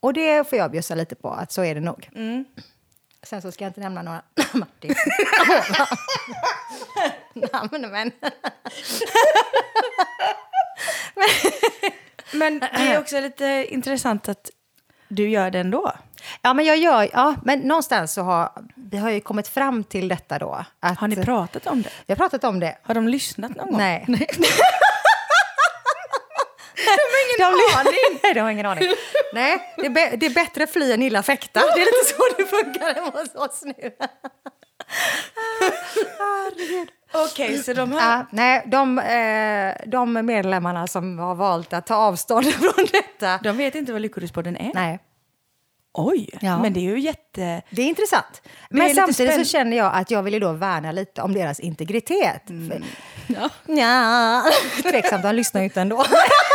Och 0.00 0.12
det 0.12 0.48
får 0.48 0.58
jag 0.58 0.70
bjussa 0.70 0.94
lite 0.94 1.14
på, 1.14 1.30
att 1.30 1.52
så 1.52 1.64
är 1.64 1.74
det 1.74 1.80
nog. 1.80 2.08
Mm. 2.14 2.44
Sen 3.22 3.42
så 3.42 3.52
ska 3.52 3.64
jag 3.64 3.68
inte 3.70 3.80
nämna 3.80 4.02
några... 4.02 4.22
Martin. 4.52 4.94
Namn, 7.52 7.90
men... 7.90 8.10
Men 12.34 12.58
det 12.58 12.66
är 12.66 12.98
också 13.00 13.20
lite 13.20 13.66
intressant 13.68 14.28
att 14.28 14.50
du 15.14 15.28
gör 15.28 15.50
det 15.50 15.58
ändå. 15.58 15.92
Ja, 16.42 16.54
men 16.54 16.64
jag 16.64 16.76
gör... 16.76 17.08
Ja, 17.12 17.34
men 17.44 17.58
någonstans 17.60 18.12
så 18.12 18.22
har 18.22 18.52
vi 18.74 18.96
har 18.98 19.10
ju 19.10 19.20
kommit 19.20 19.48
fram 19.48 19.84
till 19.84 20.08
detta 20.08 20.38
då. 20.38 20.64
Att, 20.80 20.98
Har 20.98 21.08
ni 21.08 21.16
pratat 21.16 21.66
om 21.66 21.82
det? 21.82 21.90
Vi 22.06 22.12
har 22.12 22.16
pratat 22.16 22.44
om 22.44 22.60
det. 22.60 22.78
Har 22.82 22.94
de 22.94 23.08
lyssnat 23.08 23.56
någon 23.56 23.66
gång? 23.70 23.78
Nej. 23.78 24.04
Nej. 24.08 24.26
De 26.86 26.90
har 26.92 27.20
ingen 27.28 27.78
aning. 27.78 28.20
Nej, 28.22 28.34
de 28.34 28.40
har 28.40 28.50
ingen 28.50 28.66
aning. 28.66 28.84
Nej, 29.32 29.74
det 29.76 29.86
är, 29.86 29.90
be- 29.90 30.16
det 30.16 30.26
är 30.26 30.30
bättre 30.30 30.66
fly 30.66 30.92
än 30.92 31.02
illa 31.02 31.22
fäkta. 31.22 31.60
Det 31.60 31.66
är 31.82 31.86
lite 31.86 32.04
så 32.16 32.22
det 32.36 32.46
funkar 32.46 32.94
hemma 32.94 33.10
hos 33.10 33.34
oss 33.34 33.62
nu. 33.64 33.72
Herregud. 36.18 36.88
Okej, 37.14 37.58
så 37.62 37.72
de 37.72 37.92
har... 37.92 38.00
Ja, 38.00 38.26
nej, 38.30 38.62
de, 38.66 38.98
eh, 38.98 39.88
de 39.90 40.12
medlemmarna 40.26 40.86
som 40.86 41.18
har 41.18 41.34
valt 41.34 41.72
att 41.72 41.86
ta 41.86 41.94
avstånd 41.94 42.46
från 42.54 42.86
detta. 42.92 43.38
De 43.42 43.56
vet 43.56 43.74
inte 43.74 43.92
vad 43.92 44.00
Lyckodispodden 44.02 44.56
är? 44.56 44.70
Nej, 44.74 44.98
Oj, 45.94 46.28
Ja. 46.40 46.58
men 46.62 46.72
det 46.72 46.80
är 46.80 46.82
ju 46.82 47.00
jätte... 47.00 47.62
det 47.70 47.82
är 47.82 47.86
intressant. 47.86 48.42
är 48.44 48.76
Men 48.76 48.82
lite 48.88 48.94
samtidigt 48.94 49.34
så 49.34 49.44
känner 49.44 49.76
jag 49.76 49.92
att 49.94 50.10
jag 50.10 50.22
vill 50.22 50.34
ju 50.34 50.40
då 50.40 50.52
värna 50.52 50.92
lite 50.92 51.22
om 51.22 51.32
deras 51.34 51.60
integritet. 51.60 52.42
För, 52.46 52.82
Ja. 53.26 53.48
ja, 53.66 54.42
tveksamt, 54.82 55.22
de 55.22 55.34
lyssnar 55.34 55.60
ju 55.60 55.64
inte 55.64 55.80
ändå. 55.80 55.96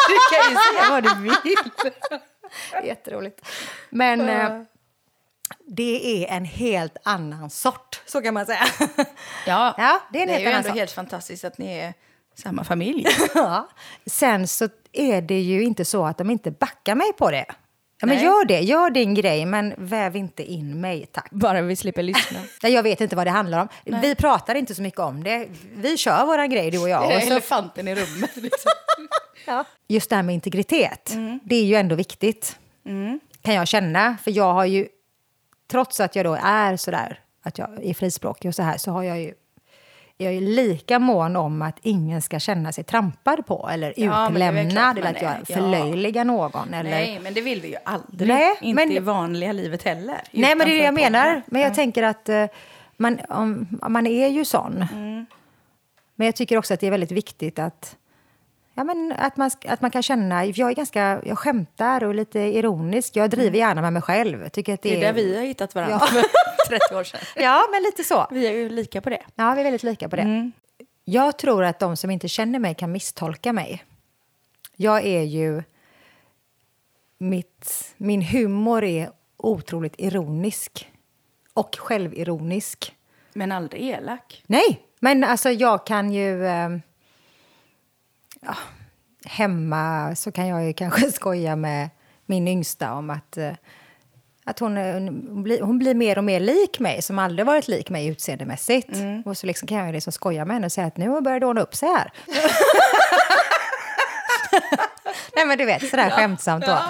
Du 0.09 0.35
kan 0.37 0.51
ju 0.51 0.57
säga 0.57 0.89
vad 0.91 1.03
du 1.03 1.21
vill. 1.21 1.55
Jätteroligt. 2.87 3.45
Men 3.89 4.29
eh, 4.29 4.61
det 5.67 6.23
är 6.25 6.35
en 6.37 6.45
helt 6.45 6.97
annan 7.03 7.49
sort, 7.49 8.01
så 8.05 8.21
kan 8.21 8.33
man 8.33 8.45
säga. 8.45 8.65
Ja, 9.47 9.75
Ja, 9.77 10.01
det 10.13 10.19
är 10.19 10.21
en 10.21 10.27
det 10.27 10.33
är 10.33 10.37
helt 10.37 10.41
ju 10.43 10.47
annan 10.47 10.57
ändå 10.57 10.69
sak. 10.69 10.77
helt 10.77 10.91
fantastiskt 10.91 11.45
att 11.45 11.57
ni 11.57 11.73
är 11.77 11.93
samma 12.35 12.63
familj. 12.63 13.05
Ja. 13.35 13.69
Sen 14.05 14.47
så 14.47 14.69
är 14.91 15.21
det 15.21 15.39
ju 15.39 15.63
inte 15.63 15.85
så 15.85 16.05
att 16.05 16.17
de 16.17 16.29
inte 16.29 16.51
backar 16.51 16.95
mig 16.95 17.13
på 17.17 17.31
det. 17.31 17.45
Ja, 17.99 18.07
men 18.07 18.15
Nej. 18.15 18.25
gör 18.25 18.45
det, 18.45 18.59
gör 18.59 18.89
din 18.89 19.13
grej, 19.13 19.45
men 19.45 19.73
väv 19.77 20.15
inte 20.15 20.43
in 20.43 20.81
mig, 20.81 21.05
tack. 21.11 21.31
Bara 21.31 21.61
vi 21.61 21.75
slipper 21.75 22.03
lyssna. 22.03 22.39
Ja, 22.61 22.69
Jag 22.69 22.83
vet 22.83 23.01
inte 23.01 23.15
vad 23.15 23.27
det 23.27 23.31
handlar 23.31 23.61
om. 23.61 23.67
Vi 24.01 24.15
pratar 24.15 24.55
inte 24.55 24.75
så 24.75 24.81
mycket 24.81 24.99
om 24.99 25.23
det. 25.23 25.47
Vi 25.75 25.97
kör 25.97 26.25
våra 26.25 26.47
grej, 26.47 26.71
du 26.71 26.79
och 26.79 26.89
jag. 26.89 27.05
Och 27.05 27.11
så, 27.23 27.31
elefanten 27.31 27.87
i 27.87 27.95
rummet. 27.95 28.35
Liksom. 28.35 28.71
ja. 29.45 29.63
Just 29.87 30.09
det 30.09 30.15
här 30.15 30.23
med 30.23 30.35
integritet, 30.35 31.11
Mm. 31.13 31.39
det 31.43 31.55
är 31.55 31.63
ju 31.63 31.75
ändå 31.75 31.95
viktigt. 31.95 32.57
Kan 33.41 33.53
jag 33.53 33.67
känna. 33.67 34.17
För 34.23 34.31
jag 34.31 34.53
har 34.53 34.65
ju, 34.65 34.87
trots 35.67 35.99
att 35.99 36.15
jag 36.15 36.25
då 36.25 36.37
är 36.43 36.77
sådär, 36.77 37.19
att 37.43 37.57
jag 37.57 37.69
är 37.85 37.93
frispråkig 37.93 38.49
och 38.49 38.55
så 38.55 38.63
här, 38.63 38.77
så 38.77 38.91
har 38.91 39.03
jag 39.03 39.19
ju 39.19 39.33
jag 40.19 40.33
är 40.33 40.41
lika 40.41 40.99
mån 40.99 41.35
om 41.35 41.61
att 41.61 41.75
ingen 41.81 42.21
ska 42.21 42.39
känna 42.39 42.71
sig 42.71 42.83
trampad 42.83 43.45
på 43.47 43.69
eller 43.73 43.93
Ja, 43.97 44.29
utlämnad 44.31 44.97
eller 44.97 45.09
att 45.09 45.21
jag 45.21 45.31
är. 45.31 45.43
Ja. 45.47 45.55
förlöjligar 45.55 46.25
någon. 46.25 46.73
Eller, 46.73 46.89
Nej, 46.89 47.19
men 47.23 47.33
det 47.33 47.41
vill 47.41 47.61
vi 47.61 47.67
ju 47.67 47.75
aldrig. 47.85 48.27
Nej, 48.27 48.55
inte 48.61 48.75
men- 48.85 48.91
i 48.91 48.99
vanliga 48.99 49.51
livet 49.51 49.83
heller. 49.83 50.21
Nej, 50.31 50.55
men 50.55 50.67
det 50.67 50.73
är 50.73 50.77
det 50.79 50.83
jag 50.85 50.93
menar. 50.93 51.41
Men 51.47 51.61
jag 51.61 51.73
tänker 51.73 52.03
att 52.03 52.29
eh, 52.29 52.45
man, 52.97 53.19
om, 53.29 53.67
man 53.89 54.07
är 54.07 54.27
ju 54.27 54.45
sån. 54.45 54.85
Mm. 54.93 55.25
Men 56.15 56.25
jag 56.25 56.35
tycker 56.35 56.57
också 56.57 56.73
att 56.73 56.79
det 56.79 56.87
är 56.87 56.91
väldigt 56.91 57.11
viktigt 57.11 57.59
att, 57.59 57.95
ja, 58.77 58.83
men 58.83 59.13
att, 59.17 59.37
man, 59.37 59.51
att 59.65 59.81
man 59.81 59.91
kan 59.91 60.03
känna... 60.03 60.45
Jag 60.45 60.69
är 60.69 60.73
ganska... 60.75 61.21
Jag 61.25 61.37
skämtar 61.37 62.03
och 62.03 62.09
är 62.09 62.13
lite 62.13 62.39
ironisk. 62.39 63.15
Jag 63.15 63.29
driver 63.29 63.57
gärna 63.57 63.81
med 63.81 63.93
mig 63.93 64.01
själv. 64.01 64.49
Tycker 64.49 64.73
att 64.73 64.81
det, 64.81 64.89
Mm. 64.89 64.99
Det 65.01 65.07
är 65.07 65.13
där 65.13 65.21
vi 65.23 65.37
har 65.37 65.43
hittat 65.43 65.75
varandra 65.75 65.99
Ja. 66.01 66.07
för 66.67 66.77
30 66.79 66.95
år 66.95 67.03
sedan. 67.03 67.19
Ja, 67.35 67.67
men 67.71 67.83
lite 67.83 68.03
så. 68.03 68.27
Vi 68.31 68.47
är 68.47 68.51
ju 68.51 68.69
lika 68.69 69.01
på 69.01 69.09
det. 69.09 69.21
Ja, 69.35 69.53
vi 69.53 69.59
är 69.59 69.63
väldigt 69.63 69.83
lika 69.83 70.09
på 70.09 70.15
det. 70.15 70.21
Mm. 70.21 70.51
Jag 71.05 71.37
tror 71.37 71.63
att 71.63 71.79
de 71.79 71.97
som 71.97 72.11
inte 72.11 72.27
känner 72.27 72.59
mig 72.59 72.75
kan 72.75 72.91
misstolka 72.91 73.53
mig. 73.53 73.83
Jag 74.75 75.05
är 75.05 75.21
ju... 75.21 75.63
Mitt, 77.17 77.93
min 77.97 78.21
humor 78.21 78.83
är 78.83 79.09
otroligt 79.37 79.95
ironisk. 79.97 80.91
Och 81.53 81.75
självironisk. 81.79 82.95
Men 83.33 83.51
aldrig 83.51 83.81
elak. 83.89 84.43
Nej, 84.47 84.81
men 84.99 85.23
alltså 85.23 85.49
jag 85.49 85.85
kan 85.85 86.11
ju... 86.13 86.43
Ja, 88.47 88.55
hemma 89.25 90.15
så 90.15 90.31
kan 90.31 90.47
jag 90.47 90.65
ju 90.65 90.73
kanske 90.83 91.11
skoja 91.11 91.55
med 91.55 91.89
min 92.25 92.47
yngsta 92.47 92.93
om 92.93 93.09
att, 93.09 93.37
eh, 93.37 93.53
att 94.45 94.59
hon, 94.59 94.77
eh, 94.77 94.93
hon, 94.93 95.43
blir, 95.43 95.61
hon 95.61 95.79
blir 95.79 95.95
mer 95.95 96.17
och 96.17 96.23
mer 96.23 96.39
lik 96.39 96.79
mig, 96.79 97.01
som 97.01 97.19
aldrig 97.19 97.45
varit 97.45 97.67
lik 97.67 97.89
mig 97.89 98.07
utseendemässigt. 98.07 98.89
Och 99.25 99.37
så 99.37 99.47
liksom 99.47 99.67
kan 99.67 99.77
jag 99.77 99.87
ju 99.87 99.93
liksom 99.93 100.13
skoja 100.13 100.45
med 100.45 100.55
henne 100.55 100.65
och 100.65 100.71
säga 100.71 100.87
att 100.87 100.97
nu 100.97 101.21
börjar 101.21 101.39
det 101.39 101.45
ordna 101.45 101.61
upp 101.61 101.75
sig 101.75 101.89
här. 101.89 102.11
Nej, 105.35 105.45
men 105.45 105.57
du 105.57 105.65
vet, 105.65 105.89
sådär 105.89 106.09
skämtsamt 106.09 106.65
då. 106.65 106.71
Eh, 106.71 106.89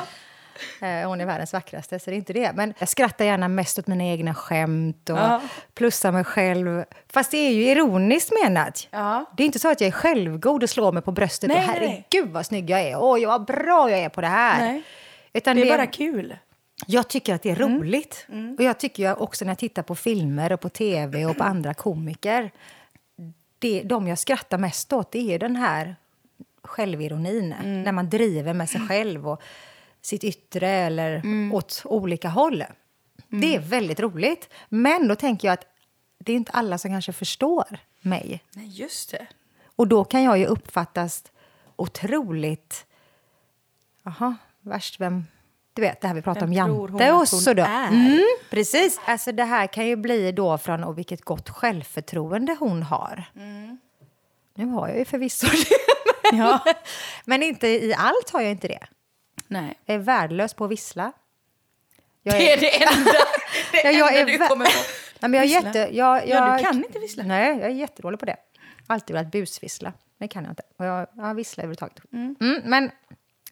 Hon 1.06 1.22
är 1.22 1.26
världens 1.26 1.54
vackraste, 1.54 2.00
så 2.00 2.10
det 2.10 2.16
är 2.16 2.18
inte 2.18 2.34
det. 2.34 2.52
Men 2.56 2.74
jag 2.80 2.90
skrattar 2.90 3.26
gärna 3.26 3.48
mest 3.48 3.80
åt 3.80 3.88
mina 3.88 4.04
egna 4.04 4.34
skämt 4.34 5.10
och 5.10 5.18
Ja. 5.18 5.42
plussar 5.74 6.12
mig 6.12 6.24
själv. 6.24 6.84
Fast 7.10 7.32
det 7.32 7.38
är 7.38 7.52
ju 7.52 7.64
ironiskt 7.70 8.32
menat. 8.44 8.88
Ja. 8.92 9.26
Det 9.38 9.44
är 9.44 9.46
inte 9.46 9.60
så 9.60 9.72
att 9.72 9.82
jag 9.82 9.88
är 9.88 9.92
självgod 9.92 10.64
och 10.64 10.70
slår 10.70 10.92
mig 10.92 11.02
på 11.02 11.12
bröstet 11.12 11.48
Nej, 11.48 11.58
och 11.58 11.64
herregud 11.64 12.30
vad 12.30 12.46
snygg 12.46 12.70
jag 12.70 12.82
är. 12.82 12.96
Oj, 13.00 13.26
vad 13.26 13.46
bra 13.46 13.90
jag 13.92 14.00
är 14.00 14.10
på 14.10 14.22
det 14.22 14.28
här. 14.28 14.60
Nej. 14.60 14.84
Utan 15.34 15.56
Det 15.56 15.62
är 15.70 15.78
bara 15.78 15.88
kul. 15.88 16.38
jag 16.88 17.08
tycker 17.08 17.34
att 17.36 17.44
det 17.44 17.50
är 17.52 17.62
Mm. 17.62 17.80
roligt. 17.80 18.28
Och 18.58 18.64
jag 18.64 18.78
tycker 18.80 19.22
också 19.22 19.46
när 19.46 19.52
jag 19.52 19.58
tittar 19.58 19.84
på 19.84 19.96
filmer 19.96 20.52
och 20.54 20.60
på 20.62 20.70
tv 20.70 21.26
och 21.26 21.38
på 21.38 21.44
andra 21.44 21.74
komiker. 21.74 22.52
Det, 23.60 23.82
de 23.86 24.08
jag 24.08 24.18
skrattar 24.18 24.58
mest 24.58 24.94
åt 24.94 25.12
det 25.12 25.34
är 25.34 25.40
den 25.40 25.56
här 25.56 25.96
självironin. 26.64 27.54
Mm. 27.54 27.84
När 27.84 27.92
man 27.92 28.10
driver 28.10 28.54
med 28.54 28.70
sig 28.70 28.82
själv 28.88 29.28
och 29.30 29.42
sitt 30.08 30.24
yttre 30.24 30.70
eller 30.70 31.16
Mm. 31.16 31.54
åt 31.54 31.82
olika 31.86 32.30
håll. 32.30 32.64
Det 33.28 33.56
är 33.56 33.60
väldigt 33.60 34.00
roligt. 34.00 34.50
Men 34.70 35.08
då 35.08 35.16
tänker 35.16 35.48
jag 35.48 35.54
att 35.54 35.66
det 36.20 36.32
är 36.32 36.36
inte 36.36 36.52
alla 36.52 36.78
som 36.78 36.92
kanske 36.92 37.14
förstår 37.14 37.80
mig. 38.02 38.44
Nej, 38.54 38.68
just 38.68 39.12
det. 39.12 39.28
Och 39.76 39.88
då 39.88 40.04
kan 40.04 40.24
jag 40.24 40.38
ju 40.38 40.46
uppfattas 40.46 41.24
otroligt... 41.76 42.86
Jaha, 44.04 44.36
värst 44.62 45.00
vem... 45.00 45.26
Du 45.74 45.82
vet, 45.82 46.02
det 46.02 46.08
här 46.08 46.16
vi 46.16 46.22
pratar 46.22 46.42
Vem 46.42 46.50
om 46.50 46.54
Jante 46.54 47.12
och 47.12 47.28
så 47.28 47.54
då. 47.54 47.64
Mm, 47.64 48.24
precis. 48.50 49.00
Alltså 49.06 49.32
det 49.32 49.44
här 49.44 49.68
kan 49.68 49.88
ju 49.88 49.96
bli 49.96 50.32
då 50.32 50.58
från 50.58 50.84
och 50.84 50.98
vilket 50.98 51.22
gott 51.22 51.50
självförtroende 51.50 52.56
hon 52.60 52.84
har. 52.84 53.24
Mm. 53.36 53.78
Nu 54.56 54.66
har 54.66 54.88
jag 54.88 54.98
ju 54.98 55.06
förvisso 55.06 55.48
det. 55.48 55.78
Men, 56.32 56.40
Ja. 56.40 56.60
men 57.26 57.44
inte 57.44 57.68
i 57.68 57.94
allt 57.98 58.30
har 58.34 58.42
jag 58.42 58.52
inte 58.52 58.68
det. 58.68 58.88
Nej. 59.48 59.80
Jag 59.86 59.96
är 59.96 60.00
värdelös 60.00 60.54
på 60.54 60.66
att 60.66 60.72
vissla. 60.72 61.12
Jag 62.24 62.36
Det 62.39 62.54
är 62.54 62.60
det 62.60 62.84
enda, 62.84 63.12
det 63.72 63.82
Ja, 63.84 63.92
jag 63.92 64.20
enda 64.20 64.34
är 64.34 64.38
du 64.39 64.48
kommer 64.48 64.66
på. 64.66 64.72
Nej, 65.20 65.30
men 65.30 65.34
jag 65.34 65.44
är 65.44 65.50
jätte... 65.50 65.80
Jag, 65.80 65.94
Ja, 65.94 66.24
jag, 66.25 66.58
du 66.60 66.63
kan 66.63 66.77
inte 66.86 67.00
vissla. 67.00 67.24
Nej, 67.24 67.58
jag 67.58 67.66
är 67.70 67.75
jättedålig 67.75 68.20
på 68.20 68.25
det. 68.25 68.36
Alltid 68.88 69.13
velat 69.16 69.32
busvissla. 69.32 69.94
Det 70.20 70.27
kan 70.27 70.44
jag 70.44 70.51
inte. 70.51 70.63
Och 70.80 70.86
jag, 70.86 71.08
jag 71.18 71.36
visslar 71.36 71.63
överhuvudtaget. 71.63 72.00
Mm, 72.13 72.36
men 72.66 72.92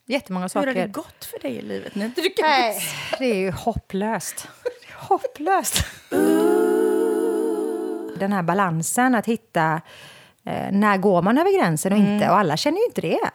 jättemånga 0.06 0.44
Hur 0.44 0.48
saker. 0.50 0.68
har 0.68 0.74
det 0.74 0.88
gått 0.88 1.26
för 1.26 1.40
dig 1.40 1.52
i 1.56 1.62
livet 1.62 1.96
när 1.96 2.06
inte 2.06 2.22
du 2.22 2.30
kan 2.30 2.50
Nej, 2.50 2.74
vissla? 2.74 3.18
det 3.20 3.26
är 3.26 3.36
ju 3.36 3.52
hopplöst. 3.52 4.48
Är 4.66 5.08
hopplöst. 5.08 5.86
Den 8.20 8.34
här 8.34 8.44
balansen, 8.44 9.16
att 9.16 9.26
hitta... 9.26 9.82
Eh, 10.46 10.72
när 10.72 10.98
går 10.98 11.22
man 11.22 11.38
över 11.38 11.60
gränsen 11.60 11.94
och 11.94 12.00
inte? 12.00 12.30
Och 12.30 12.38
alla 12.38 12.58
känner 12.58 12.78
ju 12.78 12.86
inte 12.86 13.02
det. 13.02 13.30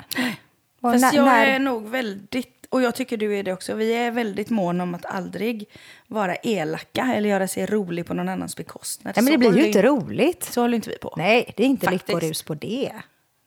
Och 0.81 0.93
Fast 0.93 1.15
jag 1.15 1.25
när- 1.25 1.47
är 1.47 1.59
nog 1.59 1.89
väldigt, 1.89 2.67
och 2.69 2.83
jag 2.83 2.95
tycker 2.95 3.17
du 3.17 3.37
är 3.39 3.43
det 3.43 3.53
också, 3.53 3.75
vi 3.75 3.95
är 3.95 4.11
väldigt 4.11 4.51
måna 4.51 4.83
om 4.83 4.95
att 4.95 5.07
aldrig 5.07 5.69
vara 6.07 6.37
elaka 6.37 7.13
eller 7.15 7.29
göra 7.29 7.49
sig 7.49 7.67
rolig 7.67 8.07
på 8.07 8.15
någon 8.15 8.29
annans 8.29 8.57
bekostnad. 8.57 9.13
Nej, 9.17 9.25
men 9.25 9.33
det 9.33 9.39
blir 9.39 9.59
ju 9.61 9.67
inte 9.67 9.83
roligt. 9.83 10.45
Så 10.45 10.61
håller 10.61 10.77
inte 10.77 10.91
vi 10.91 10.99
på. 10.99 11.15
Nej, 11.17 11.53
det 11.57 11.63
är 11.63 11.67
inte 11.67 11.91
lyckorus 11.91 12.43
på 12.43 12.55
det. 12.55 12.93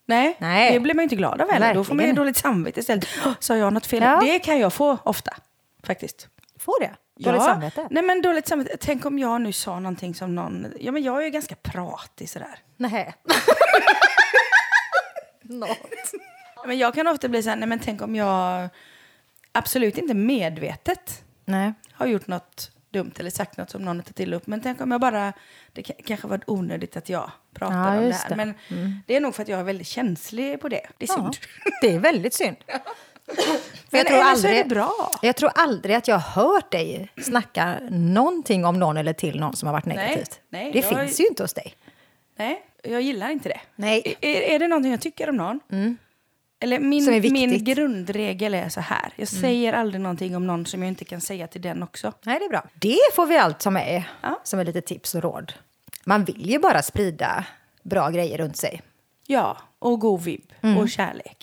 Nej, 0.06 0.36
Nej. 0.38 0.72
det 0.72 0.80
blir 0.80 0.94
man 0.94 1.02
inte 1.02 1.16
glad 1.16 1.40
av 1.40 1.50
heller. 1.50 1.74
Då 1.74 1.84
får 1.84 1.94
man 1.94 2.06
ju 2.06 2.12
dåligt 2.12 2.36
samvete 2.36 2.80
istället. 2.80 3.08
"Åh, 3.26 3.32
Sa 3.40 3.56
jag 3.56 3.72
något 3.72 3.86
fel? 3.86 4.02
Ja. 4.02 4.20
Det 4.20 4.38
kan 4.38 4.58
jag 4.58 4.72
få 4.72 4.98
ofta, 5.02 5.34
faktiskt. 5.82 6.28
Får 6.58 6.80
det? 6.80 6.90
Dåligt 7.18 7.42
samvete? 7.42 7.88
Nej, 7.90 8.02
men 8.02 8.22
dåligt 8.22 8.48
samvete. 8.48 8.76
Tänk 8.80 9.06
om 9.06 9.18
jag 9.18 9.40
nu 9.40 9.52
sa 9.52 9.80
någonting 9.80 10.14
som 10.14 10.34
någon... 10.34 10.66
Ja, 10.80 10.92
men 10.92 11.02
jag 11.02 11.20
är 11.20 11.24
ju 11.24 11.30
ganska 11.30 11.54
pratig 11.54 12.28
sådär. 12.28 12.58
Nej. 12.76 13.14
Något. 15.42 15.78
Men 16.66 16.78
jag 16.78 16.94
kan 16.94 17.06
ofta 17.06 17.28
bli 17.28 17.42
så 17.42 17.48
här, 17.48 17.56
nej 17.56 17.68
men 17.68 17.78
tänk 17.78 18.02
om 18.02 18.16
jag 18.16 18.68
absolut 19.52 19.98
inte 19.98 20.14
medvetet 20.14 21.24
Nej. 21.44 21.72
har 21.92 22.06
gjort 22.06 22.26
något 22.26 22.70
dumt 22.90 23.12
eller 23.18 23.30
sagt 23.30 23.56
något 23.56 23.70
som 23.70 23.82
någon 23.84 24.02
tagit 24.02 24.20
illa 24.20 24.36
upp. 24.36 24.46
Men 24.46 24.60
tänk 24.60 24.80
om 24.80 24.90
jag 24.90 25.00
bara, 25.00 25.32
det 25.72 25.82
ka- 25.82 26.02
kanske 26.06 26.26
var 26.28 26.40
onödigt 26.46 26.96
att 26.96 27.08
jag 27.08 27.30
pratade 27.54 27.78
Ja, 27.96 27.98
om 27.98 28.04
det 28.04 28.14
här. 28.14 28.28
det. 28.28 28.36
Men 28.36 28.54
det 29.06 29.16
är 29.16 29.20
nog 29.20 29.34
för 29.34 29.42
att 29.42 29.48
jag 29.48 29.60
är 29.60 29.64
väldigt 29.64 29.86
känslig 29.86 30.60
på 30.60 30.68
det. 30.68 30.86
Det 30.98 31.04
är 31.04 31.08
Ja, 31.08 31.14
synd. 31.14 31.36
det 31.80 31.94
är 31.94 31.98
väldigt 31.98 32.34
synd. 32.34 32.56
Men 33.90 34.36
så 34.36 34.46
är 34.48 34.54
det 34.64 34.68
bra. 34.68 35.10
Jag 35.22 35.36
tror 35.36 35.50
aldrig 35.54 35.96
att 35.96 36.08
jag 36.08 36.18
har 36.18 36.42
hört 36.44 36.70
dig 36.72 37.08
snacka 37.22 37.78
någonting 37.90 38.64
om 38.64 38.78
någon 38.78 38.96
eller 38.96 39.12
till 39.12 39.40
någon 39.40 39.56
som 39.56 39.66
har 39.66 39.72
varit 39.72 39.84
Nej, 39.84 39.96
negativt. 39.96 40.40
nej, 40.48 40.72
det 40.72 40.78
jag- 40.78 40.98
finns 41.00 41.20
ju 41.20 41.26
inte 41.26 41.42
hos 41.42 41.54
dig. 41.54 41.74
Nej, 42.36 42.62
jag 42.82 43.02
gillar 43.02 43.30
inte 43.30 43.48
det. 43.48 43.60
Nej. 43.76 44.16
Är, 44.20 44.40
är 44.40 44.58
det 44.58 44.68
någonting 44.68 44.90
jag 44.92 45.00
tycker 45.00 45.28
om 45.30 45.36
någon? 45.36 45.60
Eller 46.64 46.78
min, 46.80 47.32
min 47.32 47.64
grundregel 47.64 48.54
är 48.54 48.68
så 48.68 48.80
här. 48.80 49.12
Jag 49.16 49.28
säger 49.28 49.72
aldrig 49.72 50.00
någonting 50.00 50.36
om 50.36 50.46
någon 50.46 50.66
som 50.66 50.82
jag 50.82 50.88
inte 50.88 51.04
kan 51.04 51.20
säga 51.20 51.46
till 51.46 51.62
den 51.62 51.82
också. 51.82 52.12
Nej, 52.22 52.38
det 52.38 52.44
är 52.44 52.48
bra. 52.48 52.64
Det 52.74 52.98
får 53.14 53.26
vi 53.26 53.36
allt 53.36 53.60
ta 53.60 53.70
med 53.70 54.02
Ja. 54.22 54.40
som 54.44 54.60
är 54.60 54.64
lite 54.64 54.80
tips 54.80 55.14
och 55.14 55.22
råd. 55.22 55.52
Man 56.04 56.24
vill 56.24 56.50
ju 56.50 56.58
bara 56.58 56.82
sprida 56.82 57.44
bra 57.82 58.10
grejer 58.10 58.38
runt 58.38 58.56
sig. 58.56 58.82
Ja, 59.26 59.58
och 59.78 60.00
god 60.00 60.22
vibb 60.22 60.52
och 60.78 60.88
kärlek. 60.88 61.36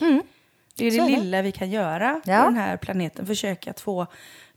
Det 0.75 0.85
är 0.87 0.91
det 0.91 0.97
är 0.97 1.07
det. 1.09 1.19
lilla 1.19 1.41
vi 1.41 1.51
kan 1.51 1.69
göra 1.71 2.21
Ja. 2.25 2.37
på 2.39 2.45
den 2.45 2.55
här 2.57 2.77
planeten. 2.77 3.25
Försöka 3.25 3.69
att 3.71 3.79
få 3.79 4.07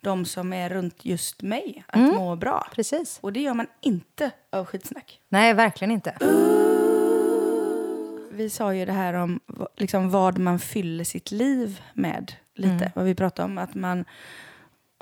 de 0.00 0.24
som 0.24 0.52
är 0.52 0.68
runt 0.70 1.04
just 1.04 1.42
mig 1.42 1.84
att 1.86 2.00
må 2.00 2.36
bra. 2.36 2.66
Precis. 2.74 3.18
Och 3.20 3.32
det 3.32 3.40
gör 3.40 3.54
man 3.54 3.66
inte 3.80 4.30
av 4.52 4.64
skitsnack. 4.66 5.20
Nej, 5.28 5.54
verkligen 5.54 5.90
inte. 5.90 6.14
Vi 8.34 8.50
sa 8.50 8.74
ju 8.74 8.84
det 8.84 8.92
här 8.92 9.14
om 9.14 9.40
liksom, 9.76 10.10
vad 10.10 10.38
man 10.38 10.58
fyller 10.58 11.04
sitt 11.04 11.30
liv 11.30 11.82
med. 11.94 12.32
Lite. 12.54 12.92
Vad 12.94 13.04
vi 13.04 13.14
pratade 13.14 13.46
om. 13.46 13.58
Att 13.58 13.74
man, 13.74 14.04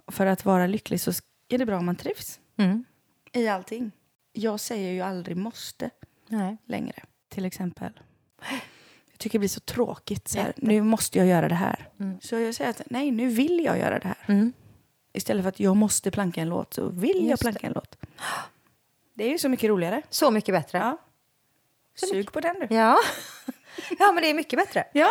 för 0.07 0.27
att 0.27 0.45
vara 0.45 0.67
lycklig 0.67 1.01
så 1.01 1.11
är 1.49 1.59
det 1.59 1.67
bra 1.67 1.79
om 1.79 1.87
man 1.87 1.97
trivs. 1.97 2.41
Mm. 2.57 2.85
I 3.33 3.49
allting. 3.49 3.91
Jag 4.33 4.61
säger 4.61 4.93
ju 4.93 5.01
aldrig 5.01 5.37
måste 5.37 5.91
Nej. 6.29 6.57
längre. 6.65 7.03
Till 7.29 7.45
exempel. 7.45 8.01
Jag 9.11 9.19
tycker 9.19 9.39
det 9.39 9.39
blir 9.39 9.49
så 9.49 9.61
tråkigt. 9.61 10.29
Så 10.29 10.39
här, 10.39 10.53
nu 10.57 10.83
måste 10.83 11.19
jag 11.19 11.27
göra 11.27 11.49
det 11.49 11.55
här. 11.55 11.89
Så 12.21 12.39
jag 12.39 12.55
säger 12.55 12.71
att 12.71 12.83
nej, 12.87 13.11
nu 13.11 13.29
vill 13.29 13.65
jag 13.65 13.79
göra 13.79 13.99
det 13.99 14.09
här. 14.09 14.25
Mm. 14.27 14.53
Istället 15.13 15.43
för 15.43 15.49
att 15.49 15.61
jag 15.61 15.77
måste 15.77 16.11
planka 16.11 16.41
en 16.41 16.49
låt 16.49 16.75
så 16.75 16.89
vill 16.89 17.17
jag 17.17 17.31
Just 17.31 17.43
planka 17.43 17.67
en 17.67 17.73
låt. 17.73 17.97
Det 19.15 19.25
är 19.25 19.31
ju 19.31 19.39
så 19.39 19.49
mycket 19.49 19.69
roligare. 19.69 20.03
Så 20.11 20.31
mycket 20.31 20.55
bättre. 20.55 20.79
Ja. 20.79 20.99
Sug 21.95 22.33
på 22.33 22.41
den 22.41 22.57
du. 22.61 22.75
Ja. 22.75 22.99
ja, 23.99 24.13
men 24.13 24.23
det 24.23 24.31
är 24.31 24.35
mycket 24.35 24.59
bättre. 24.59 24.85
Ja. 24.93 25.09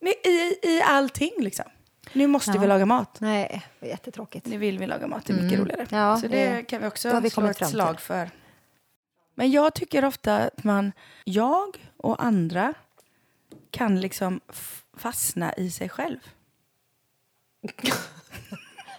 Men 0.00 0.12
I, 0.24 0.58
I 0.62 0.82
allting 0.84 1.32
liksom. 1.38 1.64
Nu 2.12 2.26
måste 2.26 2.50
Ja. 2.50 2.60
vi 2.60 2.66
laga 2.66 2.86
mat. 2.86 3.20
Nej, 3.20 3.62
det 3.80 3.86
är 3.86 3.90
jättetråkigt. 3.90 4.46
Nu 4.46 4.58
vill 4.58 4.78
vi 4.78 4.86
laga 4.86 5.06
mat. 5.06 5.26
Det 5.26 5.32
är 5.32 5.42
mycket 5.42 5.58
roligare. 5.58 5.86
Ja, 5.90 6.16
så 6.16 6.28
det, 6.28 6.48
det- 6.56 6.62
kan 6.62 6.80
vi 6.80 6.86
också 6.88 7.20
vi 7.20 7.30
slå 7.30 7.46
ett 7.46 7.68
slag 7.68 8.00
för. 8.00 8.30
Men 9.34 9.50
jag 9.50 9.74
tycker 9.74 10.04
ofta 10.04 10.36
att 10.38 10.64
man, 10.64 10.92
jag 11.24 11.90
och 11.96 12.24
andra 12.24 12.74
kan 13.70 14.00
liksom 14.00 14.40
fastna 14.96 15.54
i 15.54 15.70
sig 15.70 15.88
själv. 15.88 16.18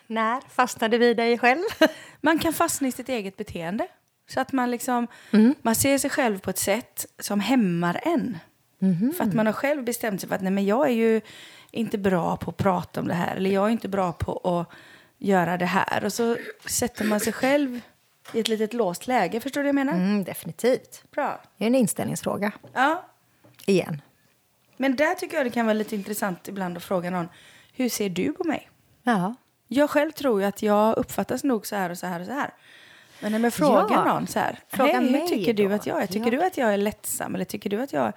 När 0.08 0.42
fastnade 0.50 0.98
vi 0.98 1.14
dig 1.14 1.38
själv? 1.38 1.64
Man 2.22 2.40
kan 2.40 2.54
fastna 2.54 2.88
i 2.88 2.92
sitt 2.92 3.10
eget 3.10 3.38
beteende. 3.38 3.88
Så 4.27 4.39
att 4.39 4.51
man 4.51 4.72
liksom, 4.72 5.08
Mm. 5.32 5.55
man 5.62 5.75
ser 5.75 5.98
sig 5.98 6.10
själv 6.10 6.39
på 6.39 6.50
ett 6.50 6.58
sätt 6.58 7.05
som 7.20 7.39
hämmar 7.39 8.00
en. 8.03 8.38
Mhm. 8.79 9.14
För 9.18 9.24
att 9.24 9.33
man 9.33 9.46
har 9.46 9.53
själv 9.53 9.83
bestämt 9.83 10.22
sig 10.22 10.29
för 10.29 10.35
att 10.35 10.42
nej, 10.42 10.51
men 10.51 10.66
jag 10.66 10.88
är 10.88 10.94
ju 10.94 11.22
inte 11.72 11.98
bra 11.98 12.38
på 12.38 12.50
att 12.51 12.57
prata 12.57 13.00
om 13.00 13.07
det 13.07 13.14
här. 13.14 13.35
Eller 13.35 13.50
jag 13.50 13.66
är 13.66 13.70
inte 13.70 13.88
bra 13.88 14.11
på 14.14 14.38
att 14.59 14.75
göra 15.18 15.57
det 15.57 15.66
här. 15.66 16.03
Och 16.05 16.14
så 16.14 16.38
sätter 16.66 17.05
man 17.05 17.20
sig 17.20 17.33
själv 17.33 17.79
i 18.33 18.40
ett 18.40 18.48
litet 18.48 18.74
låst 18.74 19.07
läge. 19.07 19.40
Förstår 19.40 19.61
du 19.61 19.64
vad 19.64 19.68
jag 19.68 19.75
menar? 19.85 19.94
Mm, 19.94 20.24
definitivt. 20.24 21.03
Bra. 21.11 21.42
Det 21.57 21.64
är 21.64 21.68
en 21.68 21.75
inställningsfråga. 21.75 22.51
Ja. 22.74 23.05
Igen. 23.66 24.01
Men 24.77 24.96
där 24.96 25.16
tycker 25.16 25.38
jag 25.38 25.46
det 25.46 25.50
kan 25.50 25.66
vara 25.66 25.74
lite 25.74 25.96
intressant 25.96 26.48
ibland 26.48 26.77
att 26.77 26.83
fråga 26.83 27.09
någon. 27.09 27.27
Hur 27.74 27.90
ser 27.90 28.09
du 28.09 28.33
på 28.33 28.44
mig? 28.44 28.70
Ja. 29.03 29.35
Jag 29.68 29.90
själv 29.90 30.11
tror 30.11 30.42
ju 30.42 30.48
att 30.48 30.61
jag 30.61 30.98
uppfattas 30.98 31.44
nog 31.44 31.68
så 31.68 31.75
här 31.75 31.90
och 31.90 31.98
så 31.98 32.07
här 32.07 32.20
och 32.20 32.25
så 32.25 32.31
här. 32.31 32.53
Men 33.20 33.32
när 33.32 33.40
man 33.40 33.51
frågar 33.51 33.96
Ja. 33.96 34.04
någon 34.06 34.28
så 34.28 34.40
här. 34.40 34.60
Fråga 34.68 35.00
Hej, 35.00 35.08
hur 35.12 35.28
tycker 35.28 35.54
du 35.54 35.68
då." 35.68 35.75
att 35.75 35.86
jag 35.86 36.01
är? 36.04 36.08
Tycker 36.08 36.32
Ja. 36.32 36.40
du 36.40 36.44
att 36.46 36.58
jag 36.58 36.74
är 36.74 36.78
lättsam? 36.78 37.36
Eller 37.36 37.46
tycker 37.46 37.70
du 37.70 37.82
att 37.82 37.94
jag 37.94 38.06
är 38.08 38.14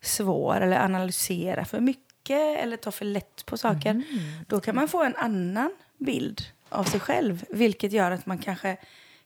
svår? 0.00 0.60
Eller 0.60 0.80
analyserar 0.84 1.64
för 1.64 1.80
mycket? 1.80 2.58
Eller 2.58 2.76
tar 2.76 2.90
för 2.90 3.04
lätt 3.04 3.46
på 3.46 3.56
saker? 3.56 3.90
Mm. 3.90 4.04
Då 4.48 4.60
kan 4.60 4.74
man 4.74 4.88
få 4.88 5.02
en 5.02 5.16
annan 5.16 5.70
bild 5.98 6.42
av 6.68 6.84
sig 6.84 7.00
själv. 7.00 7.44
Vilket 7.48 7.92
gör 7.92 8.10
att 8.10 8.26
man 8.26 8.38
kanske 8.38 8.76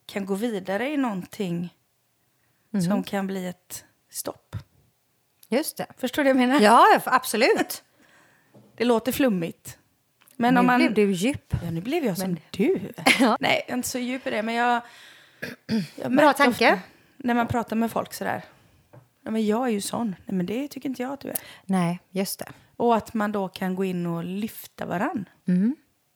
kan 0.07 0.27
gå 0.27 0.35
vidare 0.35 0.89
i 0.91 0.97
någonting 0.97 1.73
Mm. 2.73 2.87
som 2.87 3.03
kan 3.03 3.27
bli 3.27 3.47
ett 3.47 3.85
stopp. 4.11 4.57
Just 5.49 5.77
det. 5.77 5.87
Förstår 5.99 6.25
du 6.25 6.33
vad 6.33 6.43
jag 6.43 6.49
menar? 6.49 6.61
Ja, 6.61 7.01
absolut. 7.05 7.83
Det 8.77 8.85
låter 8.85 9.13
flummigt. 9.13 9.79
Men 10.37 10.55
nu 10.55 10.61
om 10.61 10.67
man... 10.67 10.79
blev 10.79 10.95
du 10.95 11.13
djup. 11.13 11.55
Ja, 11.65 11.71
nu 11.71 11.81
blev 11.81 12.05
jag 12.05 12.19
som 12.19 12.37
du. 12.51 12.81
Ja. 13.21 13.37
Nej, 13.41 13.63
jag 13.67 13.73
är 13.73 13.77
inte 13.77 13.89
så 13.89 13.99
djup 13.99 14.27
i 14.27 14.31
det, 14.31 14.43
men 14.43 14.55
jag... 14.55 14.81
Bra 16.09 16.33
tanke. 16.33 16.73
ofta 16.73 16.83
När 17.17 17.35
man 17.35 17.49
pratar 17.49 17.77
med 17.77 17.91
folk 17.91 18.15
sådär. 18.15 18.45
Ja, 19.23 19.31
men 19.31 19.47
jag 19.47 19.67
är 19.67 19.71
ju 19.71 19.81
sån. 19.81 20.17
Nej, 20.25 20.37
men 20.37 20.47
det 20.47 20.69
tycker 20.69 20.89
inte 20.89 21.03
jag 21.03 21.13
att 21.13 21.21
du 21.21 21.29
är. 21.29 21.39
Nej, 21.65 22.01
just 22.11 22.39
det. 22.39 22.49
Och 22.77 22.97
att 22.97 23.15
man 23.15 23.33
då 23.33 23.49
kan 23.49 23.75
gå 23.75 23.85
in 23.85 24.07
och 24.07 24.25
lyfta 24.25 24.87
varann. 24.87 25.29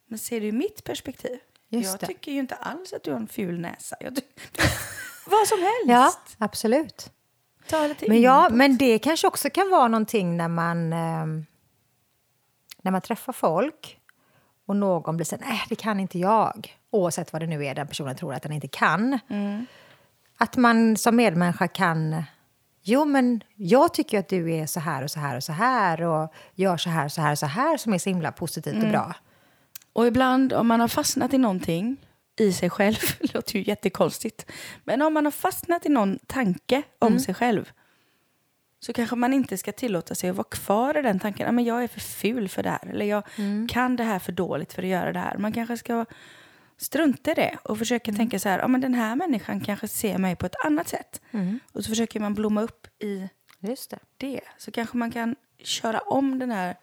Men 0.07 0.19
ser 0.19 0.41
du 0.41 0.53
mitt 0.53 0.85
perspektiv? 0.85 1.39
Just 1.69 1.91
jag 1.91 2.01
det. 2.01 2.07
tycker 2.07 2.33
ju 2.33 2.39
inte 2.39 2.55
alls 2.55 2.93
att 2.93 3.03
du 3.03 3.11
har 3.11 3.21
en 3.21 3.29
ful 3.29 3.59
näsa. 3.61 3.97
Vad 5.27 5.49
som 5.49 5.59
helst. 5.59 5.87
Ja, 5.87 6.13
absolut. 6.39 7.13
Ta 7.67 7.87
lite 7.87 8.09
Men, 8.09 8.21
ja, 8.23 8.49
men 8.51 8.77
det 8.77 8.99
kanske 8.99 9.27
också 9.27 9.51
kan 9.51 9.71
vara 9.71 9.89
någonting 9.89 10.37
när 10.37 10.49
man, 10.49 10.93
ehm, 10.93 11.47
när 12.83 12.93
man 12.93 13.01
träffar 13.01 13.33
folk 13.33 14.00
och 14.71 14.77
någon 14.77 15.17
blir 15.17 15.25
så 15.27 15.37
här, 15.37 15.45
nej 15.47 15.61
det 15.69 15.75
kan 15.75 16.01
inte 16.01 16.19
jag. 16.19 16.77
Oavsett 16.91 17.33
vad 17.33 17.43
det 17.43 17.47
nu 17.47 17.65
är 17.67 17.75
den 17.75 17.87
personen 17.87 18.17
tror 18.17 18.35
att 18.35 18.43
den 18.43 18.53
inte 18.53 18.69
kan. 18.69 19.19
Att 20.39 20.57
man 20.57 20.97
som 20.97 21.17
medmänniska 21.17 21.69
kan, 21.69 22.23
jo 22.83 23.05
men 23.05 23.41
jag 23.55 23.95
tycker 23.95 24.19
att 24.19 24.29
du 24.29 24.53
är 24.53 24.67
så 24.67 24.81
här 24.81 25.03
och 25.03 25.11
så 25.11 25.21
här 25.21 25.37
och 25.37 25.45
så 25.45 25.53
här 25.53 26.03
och 26.03 26.33
gör 26.55 26.77
så 26.77 26.91
här 26.91 27.05
och 27.05 27.13
så 27.13 27.21
här 27.21 27.33
och 27.33 27.39
så 27.39 27.47
här 27.47 27.77
som 27.77 27.95
är 27.95 27.99
så 27.99 28.09
himla 28.11 28.33
positivt 28.33 28.85
och 28.85 28.91
bra. 28.91 29.15
Och 29.93 30.07
ibland 30.07 30.53
om 30.53 30.67
man 30.67 30.81
har 30.81 30.89
fastnat 30.89 31.35
i 31.35 31.39
någonting 31.39 31.97
i 32.39 32.53
sig 32.53 32.71
själv, 32.71 32.97
det 33.21 33.35
låter 33.35 33.57
ju 33.59 33.65
jättekonstigt, 33.65 34.51
men 34.85 35.03
om 35.03 35.15
man 35.15 35.25
har 35.25 35.33
fastnat 35.33 35.87
i 35.87 35.89
någon 35.89 36.19
tanke 36.27 36.83
om 36.99 37.09
Mm. 37.09 37.21
sig 37.21 37.35
själv 37.35 37.71
så 38.81 38.93
kanske 38.93 39.17
man 39.17 39.33
inte 39.33 39.57
ska 39.57 39.73
tillåta 39.73 40.15
sig 40.15 40.31
att 40.31 40.37
vara 40.37 40.49
kvar 40.51 40.97
i 40.99 41.03
den 41.03 41.19
tanken. 41.21 41.47
Ja, 41.47 41.53
men 41.53 41.65
jag 41.65 41.83
är 41.85 41.89
för 41.89 42.01
ful 42.01 42.49
för 42.49 42.63
det 42.63 42.71
här. 42.71 42.87
Eller 42.91 43.05
jag 43.07 43.23
Mm. 43.39 43.69
kan 43.69 43.97
det 43.97 44.05
här 44.05 44.19
för 44.19 44.33
dåligt 44.33 44.73
för 44.73 44.83
att 44.83 44.89
göra 44.89 45.13
det 45.13 45.19
här. 45.19 45.39
Man 45.39 45.53
kanske 45.53 45.77
ska 45.77 46.05
strunta 46.77 47.31
i 47.31 47.35
det 47.35 47.59
och 47.63 47.71
Mm. 47.71 47.79
försöka 47.79 48.13
tänka 48.13 48.39
så 48.39 48.49
här. 48.49 48.59
Ja, 48.59 48.69
men 48.69 48.81
den 48.81 48.95
här 48.95 49.17
människan 49.17 49.61
kanske 49.61 49.89
ser 49.89 50.19
mig 50.19 50.37
på 50.37 50.47
ett 50.47 50.65
annat 50.65 50.89
sätt. 50.89 51.21
Mm. 51.31 51.61
Och 51.73 51.85
så 51.85 51.89
försöker 51.89 52.21
man 52.21 52.35
blomma 52.35 52.63
upp 52.63 52.87
i 53.03 53.29
Just 53.61 53.91
det. 53.91 53.99
det. 54.17 54.41
Så 54.59 54.71
kanske 54.71 54.97
man 54.97 55.11
kan 55.11 55.37
köra 55.65 55.99
om 56.01 56.39
den 56.39 56.51
här, 56.51 56.77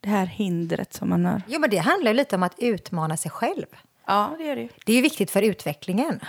det 0.00 0.08
här 0.08 0.26
hindret 0.26 0.92
som 0.94 1.08
man 1.08 1.24
har. 1.24 1.42
Jo 1.48 1.60
men 1.60 1.70
det 1.70 1.76
handlar 1.78 2.14
lite 2.14 2.36
om 2.36 2.42
att 2.42 2.54
utmana 2.58 3.16
sig 3.16 3.30
själv. 3.30 3.66
Ja, 4.06 4.34
det 4.38 4.44
gör 4.44 4.56
det. 4.56 4.68
Det 4.86 4.92
är 4.92 4.96
ju 4.96 5.02
viktigt 5.02 5.30
för 5.30 5.42
utvecklingen. 5.42 6.20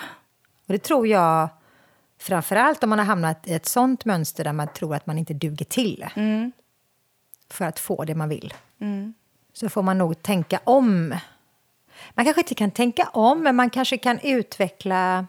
Och 0.67 0.73
det 0.73 0.77
tror 0.83 1.07
jag, 1.07 1.49
framförallt 2.19 2.83
om 2.83 2.89
man 2.89 2.99
har 2.99 3.05
hamnat 3.05 3.47
i 3.47 3.53
ett 3.53 3.65
sånt 3.65 4.05
mönster 4.05 4.43
där 4.43 4.53
man 4.53 4.67
tror 4.67 4.95
att 4.95 5.05
man 5.05 5.17
inte 5.17 5.33
duger 5.33 5.65
till 5.65 6.05
för 7.49 7.65
att 7.65 7.79
få 7.79 8.03
det 8.03 8.15
man 8.15 8.29
vill. 8.29 8.53
Så 9.53 9.69
får 9.69 9.81
man 9.81 9.97
nog 9.97 10.21
tänka 10.23 10.59
om. 10.63 11.15
Man 12.13 12.25
kanske 12.25 12.41
inte 12.41 12.55
kan 12.55 12.71
tänka 12.71 13.09
om, 13.13 13.43
men 13.43 13.55
man 13.55 13.69
kanske 13.69 13.97
kan 13.97 14.19
utveckla 14.19 15.27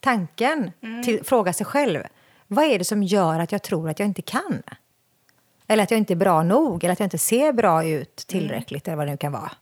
tanken. 0.00 0.70
Till, 1.04 1.24
fråga 1.24 1.52
sig 1.52 1.66
själv, 1.66 2.02
vad 2.46 2.64
är 2.64 2.78
det 2.78 2.84
som 2.84 3.02
gör 3.02 3.40
att 3.40 3.52
jag 3.52 3.62
tror 3.62 3.88
att 3.88 3.98
jag 3.98 4.08
inte 4.08 4.22
kan? 4.22 4.62
Eller 5.66 5.82
att 5.82 5.90
jag 5.90 5.98
inte 5.98 6.12
är 6.12 6.16
bra 6.16 6.42
nog, 6.42 6.84
eller 6.84 6.92
att 6.92 7.00
jag 7.00 7.06
inte 7.06 7.18
ser 7.18 7.52
bra 7.52 7.84
ut 7.84 8.16
tillräckligt, 8.16 8.88
eller 8.88 8.96
vad 8.96 9.06
det 9.06 9.10
nu 9.10 9.16
kan 9.16 9.32
vara. 9.32 9.52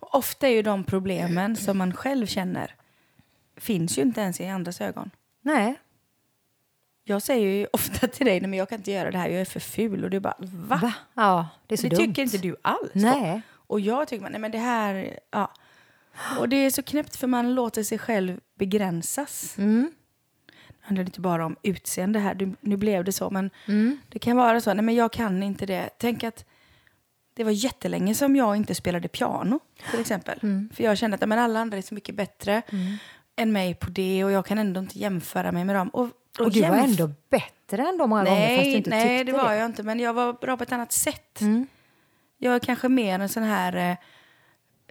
Ofta 0.00 0.48
är 0.48 0.52
ju 0.52 0.62
de 0.62 0.84
problemen 0.84 1.56
som 1.56 1.78
man 1.78 1.92
själv 1.92 2.26
känner 2.26 2.74
finns 3.56 3.98
ju 3.98 4.02
inte 4.02 4.20
ens 4.20 4.40
i 4.40 4.46
andras 4.46 4.80
ögon. 4.80 5.10
Nej, 5.42 5.78
Jag 7.04 7.22
säger 7.22 7.48
ju 7.48 7.66
ofta 7.72 8.06
till 8.08 8.26
dig, 8.26 8.40
men 8.40 8.54
jag 8.54 8.68
kan 8.68 8.78
inte 8.78 8.90
göra 8.90 9.10
det 9.10 9.18
här, 9.18 9.28
jag 9.28 9.40
är 9.40 9.44
för 9.44 9.60
ful. 9.60 10.04
Och 10.04 10.10
du 10.10 10.20
bara, 10.20 10.34
va? 10.38 10.78
Va? 10.82 10.94
Ja, 11.14 11.48
det 11.66 11.74
är 11.74 11.76
så 11.76 11.88
det 11.88 11.96
dumt. 11.96 12.06
tycker 12.06 12.22
inte 12.22 12.38
du 12.38 12.56
alls. 12.62 12.90
Nej. 12.94 13.42
Och 13.52 13.80
jag 13.80 14.08
tycker, 14.08 14.30
nej 14.30 14.40
men 14.40 14.50
det 14.50 14.58
här, 14.58 15.18
ja. 15.30 15.52
Och 16.38 16.48
det 16.48 16.56
är 16.56 16.70
så 16.70 16.82
knäppt 16.82 17.16
för 17.16 17.26
man 17.26 17.54
låter 17.54 17.82
sig 17.82 17.98
själv 17.98 18.40
begränsas. 18.54 19.58
Mm. 19.58 19.92
Det 20.68 20.74
handlar 20.80 21.04
inte 21.04 21.20
bara 21.20 21.46
om 21.46 21.56
utseende 21.62 22.18
här, 22.18 22.34
du, 22.34 22.52
nu 22.60 22.76
blev 22.76 23.04
det 23.04 23.12
så, 23.12 23.30
men 23.30 23.50
Mm. 23.66 23.98
det 24.08 24.18
kan 24.18 24.36
vara 24.36 24.60
så, 24.60 24.74
nej 24.74 24.84
men 24.84 24.94
jag 24.94 25.12
kan 25.12 25.42
inte 25.42 25.66
det. 25.66 25.90
Tänk 25.98 26.24
att 26.24 26.44
det 27.34 27.44
var 27.44 27.50
jättelänge 27.50 28.14
som 28.14 28.36
jag 28.36 28.56
inte 28.56 28.74
spelade 28.74 29.08
piano 29.08 29.60
till 29.90 30.00
exempel. 30.00 30.38
Mm. 30.42 30.70
För 30.74 30.84
jag 30.84 30.98
kände 30.98 31.14
att 31.14 31.28
men 31.28 31.38
alla 31.38 31.60
andra 31.60 31.78
är 31.78 31.82
så 31.82 31.94
mycket 31.94 32.14
bättre 32.14 32.62
än 33.40 33.52
mig 33.52 33.74
på 33.74 33.90
det 33.90 34.24
och 34.24 34.32
jag 34.32 34.46
kan 34.46 34.58
ändå 34.58 34.80
inte 34.80 34.98
jämföra 34.98 35.52
mig 35.52 35.64
med 35.64 35.76
dem. 35.76 35.88
Och, 35.88 36.08
Och 36.38 36.52
du 36.52 36.60
var 36.60 36.76
ändå 36.76 37.10
bättre 37.30 37.88
än 37.88 37.98
dem 37.98 38.10
många 38.10 38.24
gånger 38.24 38.56
fast 38.56 38.64
du 38.64 38.70
Nej, 38.70 38.76
inte 38.76 38.90
nej 38.90 39.24
det 39.24 39.32
var 39.32 39.52
jag 39.52 39.66
inte. 39.66 39.82
Men 39.82 40.00
jag 40.00 40.12
var 40.12 40.32
bra 40.32 40.56
på 40.56 40.62
ett 40.62 40.72
annat 40.72 40.92
sätt. 40.92 41.40
Mm. 41.40 41.66
Jag 42.38 42.54
är 42.54 42.58
kanske 42.58 42.88
mer 42.88 43.18
en 43.18 43.28
sån 43.28 43.42
här 43.42 43.90
eh, 43.90 43.96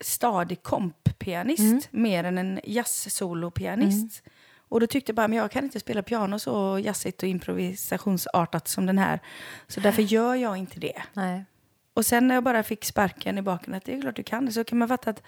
stadig 0.01 0.63
komppianist 0.63 1.59
Mm. 1.61 1.81
mer 1.91 2.23
än 2.23 2.37
en 2.37 2.59
jazz-solopianist. 2.63 4.23
Och 4.69 4.79
då 4.79 4.87
tyckte 4.87 5.09
jag 5.09 5.15
bara, 5.15 5.27
men 5.27 5.37
jag 5.37 5.51
kan 5.51 5.63
inte 5.63 5.79
spela 5.79 6.01
piano 6.03 6.39
så 6.39 6.79
jazzigt 6.83 7.23
och 7.23 7.29
improvisationsartat 7.29 8.67
som 8.67 8.85
den 8.85 8.97
här. 8.97 9.19
Så 9.67 9.79
därför 9.79 10.01
gör 10.01 10.35
jag 10.35 10.57
inte 10.57 10.79
det. 10.79 11.01
Nej. 11.13 11.45
Och 11.93 12.05
sen 12.05 12.27
när 12.27 12.35
jag 12.35 12.43
bara 12.43 12.63
fick 12.63 12.85
sparken 12.85 13.37
i 13.37 13.41
baken 13.41 13.73
att 13.73 13.85
det 13.85 13.93
är 13.93 14.01
klart 14.01 14.15
du 14.15 14.23
kan 14.23 14.45
det 14.45 14.51
så 14.51 14.63
kan 14.63 14.77
man 14.77 14.87
fatta 14.87 15.09
att 15.09 15.23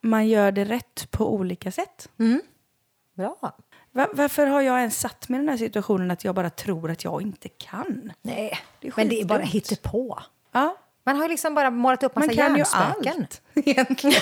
man 0.00 0.28
gör 0.28 0.52
det 0.52 0.64
rätt 0.64 1.10
på 1.10 1.34
olika 1.34 1.70
sätt. 1.72 2.08
Bra. 3.14 3.36
Va- 3.92 4.08
varför 4.12 4.46
har 4.46 4.60
jag 4.60 4.78
ens 4.78 5.00
satt 5.00 5.28
mig 5.28 5.38
i 5.38 5.40
den 5.40 5.48
här 5.48 5.56
situationen 5.56 6.10
att 6.10 6.24
jag 6.24 6.34
bara 6.34 6.50
tror 6.50 6.90
att 6.90 7.04
jag 7.04 7.22
inte 7.22 7.48
kan? 7.48 8.12
Nej, 8.22 8.58
Det 8.80 8.96
men 8.96 9.08
det 9.08 9.20
är 9.20 9.24
bara 9.24 9.42
hittepå. 9.42 10.18
Ja, 10.52 10.76
Man 11.04 11.16
har 11.16 11.22
ju 11.22 11.28
liksom 11.28 11.54
bara 11.54 11.70
målat 11.70 12.02
upp 12.02 12.14
massa 12.16 12.26
man 12.26 12.36
kan 12.36 12.52
ju 12.52 12.58
hjärnspöken. 12.58 13.14
allt 13.22 13.42
egentligen. 13.54 14.20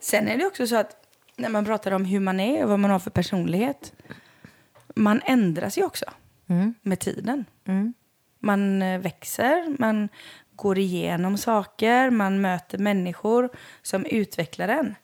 Sen 0.00 0.28
är 0.28 0.38
det 0.38 0.46
också 0.46 0.66
så 0.66 0.76
att 0.76 0.96
när 1.36 1.48
man 1.48 1.64
pratar 1.64 1.90
om 1.92 2.04
hur 2.04 2.20
man 2.20 2.40
är 2.40 2.62
och 2.64 2.68
vad 2.70 2.78
man 2.78 2.90
har 2.90 2.98
för 2.98 3.10
personlighet. 3.10 3.92
Man 4.94 5.20
ändras 5.24 5.78
ju 5.78 5.84
också 5.84 6.04
med 6.82 6.98
tiden. 7.00 7.44
Man 8.38 8.82
eh, 8.82 9.00
växer, 9.00 9.76
man 9.78 10.08
går 10.56 10.78
igenom 10.78 11.38
saker, 11.38 12.10
man 12.10 12.40
möter 12.40 12.78
människor 12.78 13.48
som 13.82 14.04
utvecklar 14.06 14.68
en. 14.68 14.94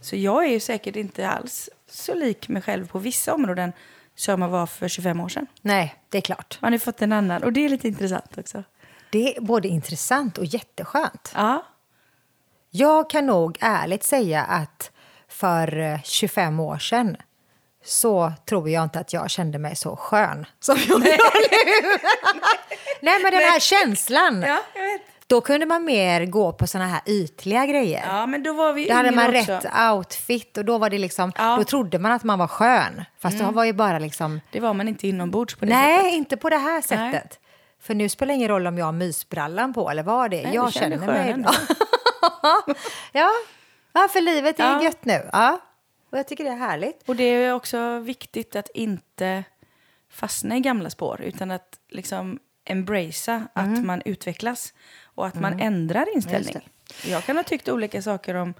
Så 0.00 0.16
jag 0.16 0.44
är 0.44 0.48
ju 0.48 0.60
säkert 0.60 0.96
inte 0.96 1.28
alls 1.28 1.68
så 1.90 2.14
lik 2.14 2.48
mig 2.48 2.62
själv 2.62 2.88
på 2.88 2.98
vissa 2.98 3.34
områden 3.34 3.72
som 4.14 4.42
jag 4.42 4.48
var 4.48 4.66
för 4.66 4.88
25 4.88 5.20
år 5.20 5.28
sedan. 5.28 5.46
Nej, 5.62 5.94
det 6.08 6.18
är 6.18 6.22
klart. 6.22 6.58
Man 6.62 6.72
har 6.72 6.78
fått 6.78 7.02
en 7.02 7.12
annan 7.12 7.42
och 7.42 7.52
det 7.52 7.64
är 7.64 7.68
lite 7.68 7.88
intressant 7.88 8.38
också. 8.38 8.64
Det 9.12 9.36
är 9.36 9.40
både 9.40 9.68
intressant 9.68 10.38
och 10.38 10.44
jätteskönt. 10.44 11.32
Ja, 11.34 11.66
Jag 12.70 13.10
kan 13.10 13.26
nog 13.26 13.58
ärligt 13.60 14.02
säga 14.04 14.42
att 14.42 14.90
för 15.28 15.78
eh, 15.78 16.02
25 16.02 16.60
år 16.60 16.78
sedan 16.78 17.16
så 17.84 18.32
tror 18.48 18.68
jag 18.68 18.82
inte 18.82 18.98
att 19.00 19.12
jag 19.12 19.30
kände 19.30 19.58
mig 19.58 19.76
så 19.76 19.96
skön 19.96 20.46
som 20.60 20.76
jag 20.76 20.88
gör 20.88 21.50
nu. 21.50 21.98
Nej, 23.00 23.22
men 23.22 23.32
den 23.32 23.40
här 23.40 23.60
känslan. 23.60 24.42
ja 24.42 24.58
jag 24.74 24.82
vet. 24.82 25.00
Då 25.26 25.40
kunde 25.40 25.66
man 25.66 25.84
mer 25.84 26.26
gå 26.26 26.52
på 26.52 26.66
såna 26.66 26.86
här 26.86 27.00
ytliga 27.06 27.66
grejer. 27.66 28.04
Ja, 28.08 28.26
men 28.26 28.42
då 28.42 28.52
var 28.52 28.72
vi 28.72 28.88
Då 28.88 28.94
hade 28.94 29.10
man 29.10 29.36
också. 29.36 29.52
rätt 29.52 29.66
outfit 29.94 30.58
och 30.58 30.64
då 30.64 30.78
var 30.78 30.90
det 30.90 30.98
liksom, 30.98 31.32
Ja. 31.36 31.44
Mm. 31.44 31.58
då 31.58 31.64
trodde 31.64 31.98
man 31.98 32.12
att 32.12 32.24
man 32.24 32.38
var 32.38 32.46
skön. 32.46 33.04
Fast 33.18 33.38
det 33.38 33.44
var 33.44 33.64
ju 33.64 33.72
bara 33.72 33.98
liksom, 33.98 34.40
Det 34.50 34.60
var 34.60 34.74
man 34.74 34.88
inte 34.88 35.08
inombords 35.08 35.54
på 35.54 35.64
det 35.64 35.72
nej, 35.72 35.96
sättet. 35.98 36.12
inte 36.14 36.36
på 36.36 36.50
det 36.50 36.56
här 36.56 36.72
Nej. 36.72 36.82
sättet. 36.82 37.38
För 37.82 37.94
nu 37.94 38.08
spelar 38.08 38.28
det 38.32 38.36
ingen 38.36 38.48
roll 38.48 38.66
om 38.66 38.78
jag 38.78 38.84
har 38.84 38.92
mysbrallan 38.92 39.72
på 39.74 39.90
eller 39.90 40.02
vad 40.02 40.30
det 40.30 40.40
är. 40.40 40.44
Nej, 40.44 40.54
jag 40.54 40.72
känner 40.72 40.96
mig 40.98 41.36
ja. 43.12 43.30
ja, 43.92 44.08
för 44.12 44.20
livet 44.20 44.60
är 44.60 44.64
Ja. 44.72 44.82
gött 44.82 45.04
nu. 45.04 45.28
Ja. 45.32 45.60
Och 46.10 46.18
jag 46.18 46.28
tycker 46.28 46.44
det 46.44 46.50
är 46.50 46.56
härligt. 46.56 47.08
Och 47.08 47.16
det 47.16 47.24
är 47.24 47.54
också 47.54 47.98
viktigt 47.98 48.56
att 48.56 48.68
inte 48.74 49.44
fastna 50.08 50.56
i 50.56 50.60
gamla 50.60 50.90
spår 50.90 51.20
utan 51.20 51.50
att 51.50 51.78
liksom 51.88 52.38
embracea 52.64 53.48
att 53.52 53.84
man 53.84 54.02
utvecklas 54.04 54.74
och 55.02 55.26
att 55.26 55.34
man 55.34 55.60
ändrar 55.60 56.14
inställning. 56.14 56.68
Jag 57.06 57.24
kan 57.24 57.36
ha 57.36 57.42
tyckt 57.42 57.68
olika 57.68 58.02
saker 58.02 58.34
om 58.34 58.54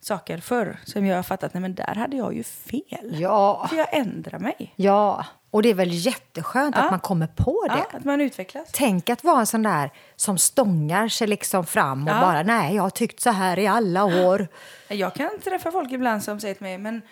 saker 0.00 0.38
förr 0.38 0.78
som 0.84 1.06
jag 1.06 1.16
har 1.16 1.22
fattat, 1.22 1.54
nej 1.54 1.60
men 1.60 1.74
där 1.74 1.94
hade 1.94 2.16
jag 2.16 2.34
ju 2.34 2.42
fel. 2.42 3.20
Ja. 3.20 3.66
För 3.70 3.76
jag 3.76 3.94
ändrar 3.94 4.38
mig. 4.38 4.72
Ja, 4.76 5.26
och 5.52 5.62
det 5.62 5.70
är 5.70 5.74
väl 5.74 5.88
jätteskönt 5.92 6.76
Ja. 6.76 6.82
att 6.84 6.90
man 6.90 7.00
kommer 7.00 7.26
på 7.26 7.66
det. 7.68 7.78
Ja, 7.92 7.98
att 7.98 8.04
man 8.04 8.20
utvecklas. 8.20 8.68
Tänk 8.72 9.10
att 9.10 9.24
vara 9.24 9.40
en 9.40 9.46
sån 9.46 9.62
där 9.62 9.90
som 10.16 10.38
stångar 10.38 11.08
sig 11.08 11.26
liksom 11.26 11.66
fram 11.66 12.02
och 12.08 12.14
Ja. 12.14 12.20
bara 12.20 12.42
nej, 12.42 12.74
jag 12.76 12.82
har 12.82 12.90
tyckt 12.90 13.20
så 13.20 13.30
här 13.30 13.58
i 13.58 13.66
alla 13.66 14.04
år. 14.04 14.48
Jag 14.88 15.14
kan 15.14 15.30
träffa 15.44 15.70
folk 15.72 15.92
ibland 15.92 16.22
som 16.24 16.40
säger 16.40 16.54
till 16.54 16.62
mig, 16.64 16.78
men 16.78 17.02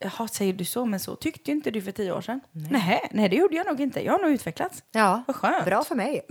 jaha, 0.00 0.28
säger 0.28 0.52
du 0.52 0.64
så, 0.64 0.84
men 0.84 1.00
så 1.00 1.16
tyckte 1.16 1.50
inte 1.50 1.70
du 1.70 1.82
för 1.82 1.92
tio 1.92 2.12
år 2.12 2.20
sedan. 2.20 2.40
Nej, 2.52 3.08
nej 3.10 3.28
det 3.28 3.36
gjorde 3.36 3.56
jag 3.56 3.66
nog 3.66 3.80
inte. 3.80 4.04
Jag 4.04 4.12
har 4.12 4.18
nog 4.18 4.30
utvecklats. 4.30 4.82
Ja, 4.92 5.22
Vad 5.26 5.36
skönt. 5.36 5.64
bra 5.64 5.84
för 5.84 5.94
mig. 5.94 6.20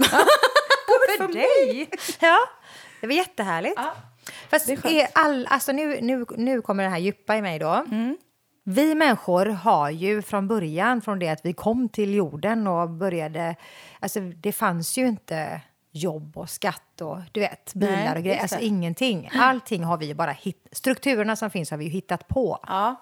för 1.17 1.27
dig. 1.33 1.89
Ja, 2.19 2.37
det 3.01 3.07
var 3.07 3.13
jättehärligt. 3.13 3.73
Ja, 3.77 3.93
Fast 4.49 4.69
är 4.69 5.07
all, 5.13 5.47
alltså 5.49 5.71
nu, 5.71 6.01
nu, 6.01 6.25
nu 6.37 6.61
kommer 6.61 6.83
det 6.83 6.89
här 6.89 6.97
djupa 6.97 7.37
i 7.37 7.41
mig 7.41 7.59
då. 7.59 7.69
Mm. 7.69 8.17
Vi 8.63 8.95
människor 8.95 9.45
har 9.45 9.89
ju 9.89 10.21
från 10.21 10.47
början, 10.47 11.01
från 11.01 11.19
det 11.19 11.29
att 11.29 11.45
vi 11.45 11.53
kom 11.53 11.89
till 11.89 12.13
jorden 12.13 12.67
och 12.67 12.89
började... 12.89 13.55
Alltså 13.99 14.19
det 14.19 14.51
fanns 14.51 14.97
ju 14.97 15.07
inte 15.07 15.61
jobb 15.91 16.37
och 16.37 16.49
skatt 16.49 17.01
och 17.01 17.17
du 17.31 17.39
vet, 17.39 17.73
bilar 17.73 17.95
Nej, 17.95 18.17
och 18.17 18.23
grejer. 18.23 18.41
Alltså 18.41 18.59
ingenting. 18.59 19.29
Allting 19.33 19.83
har 19.83 19.97
vi 19.97 20.05
ju 20.05 20.13
bara 20.13 20.31
hitt, 20.31 20.67
Strukturerna 20.71 21.35
som 21.35 21.49
finns 21.49 21.71
har 21.71 21.77
vi 21.77 21.85
ju 21.85 21.91
hittat 21.91 22.27
på. 22.27 22.59
Ja, 22.67 22.95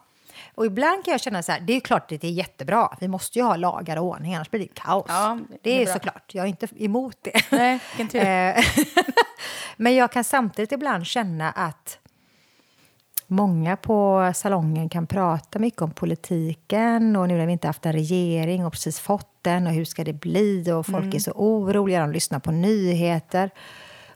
Och 0.56 0.66
ibland 0.66 1.06
kan 1.06 1.12
jag 1.12 1.22
känna 1.22 1.44
så 1.44 1.52
här, 1.52 1.60
det 1.60 1.74
är 1.74 1.76
ju 1.76 1.82
klart 1.82 2.12
att 2.12 2.22
det 2.22 2.28
är 2.28 2.32
jättebra. 2.32 2.98
Vi 3.00 3.08
måste 3.08 3.40
ju 3.40 3.46
ha 3.46 3.56
lagar 3.56 3.98
och 3.98 4.06
ordning, 4.06 4.36
annars 4.36 4.50
blir 4.50 4.60
det 4.60 4.74
kaos. 4.74 5.06
Ja, 5.08 5.40
det, 5.50 5.58
det 5.62 5.84
är 5.84 5.88
är 5.88 5.94
såklart, 5.94 6.34
jag 6.34 6.46
är 6.46 6.50
inte 6.50 6.68
emot 6.78 7.18
det. 7.22 7.52
Nej. 7.52 7.80
Eh, 8.22 8.64
Men 9.78 9.96
jag 9.96 10.12
kan 10.12 10.24
samtidigt 10.24 10.72
ibland 10.72 11.08
känna 11.08 11.52
att 11.52 12.00
många 13.32 13.78
på 13.78 14.32
salongen 14.36 14.90
kan 14.90 15.08
prata 15.08 15.60
mycket 15.60 15.82
om 15.82 15.92
politiken 15.92 17.16
och 17.16 17.28
nu 17.28 17.38
när 17.38 17.46
vi 17.46 17.52
inte 17.52 17.68
haft 17.68 17.86
en 17.86 17.94
regering 17.94 18.66
och 18.66 18.72
precis 18.72 19.00
fått 19.00 19.38
den 19.42 19.68
och 19.68 19.74
hur 19.74 19.86
ska 19.86 20.04
det 20.04 20.14
bli 20.14 20.72
och 20.72 20.86
folk 20.86 21.14
är 21.14 21.20
så 21.20 21.32
oroliga, 21.32 22.02
de 22.02 22.12
lyssnar 22.12 22.40
på 22.40 22.52
nyheter. 22.52 23.50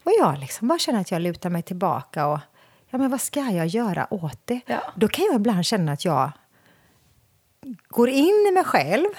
Och 0.04 0.12
jag 0.20 0.40
liksom 0.40 0.68
bara 0.68 0.80
känner 0.80 1.02
att 1.02 1.12
jag 1.12 1.22
lutar 1.22 1.50
mig 1.50 1.62
tillbaka 1.62 2.28
och 2.28 2.40
ja 2.90 2.98
men 2.98 3.12
vad 3.12 3.22
ska 3.22 3.40
jag 3.40 3.68
göra 3.68 4.08
åt 4.14 4.40
det? 4.46 4.60
Ja. 4.66 4.80
Då 4.96 5.08
kan 5.08 5.26
jag 5.26 5.36
ibland 5.36 5.66
känna 5.66 5.92
att 5.92 6.06
jag 6.06 6.32
går 7.88 8.10
in 8.10 8.46
i 8.50 8.52
mig 8.54 8.64
själv 8.64 9.10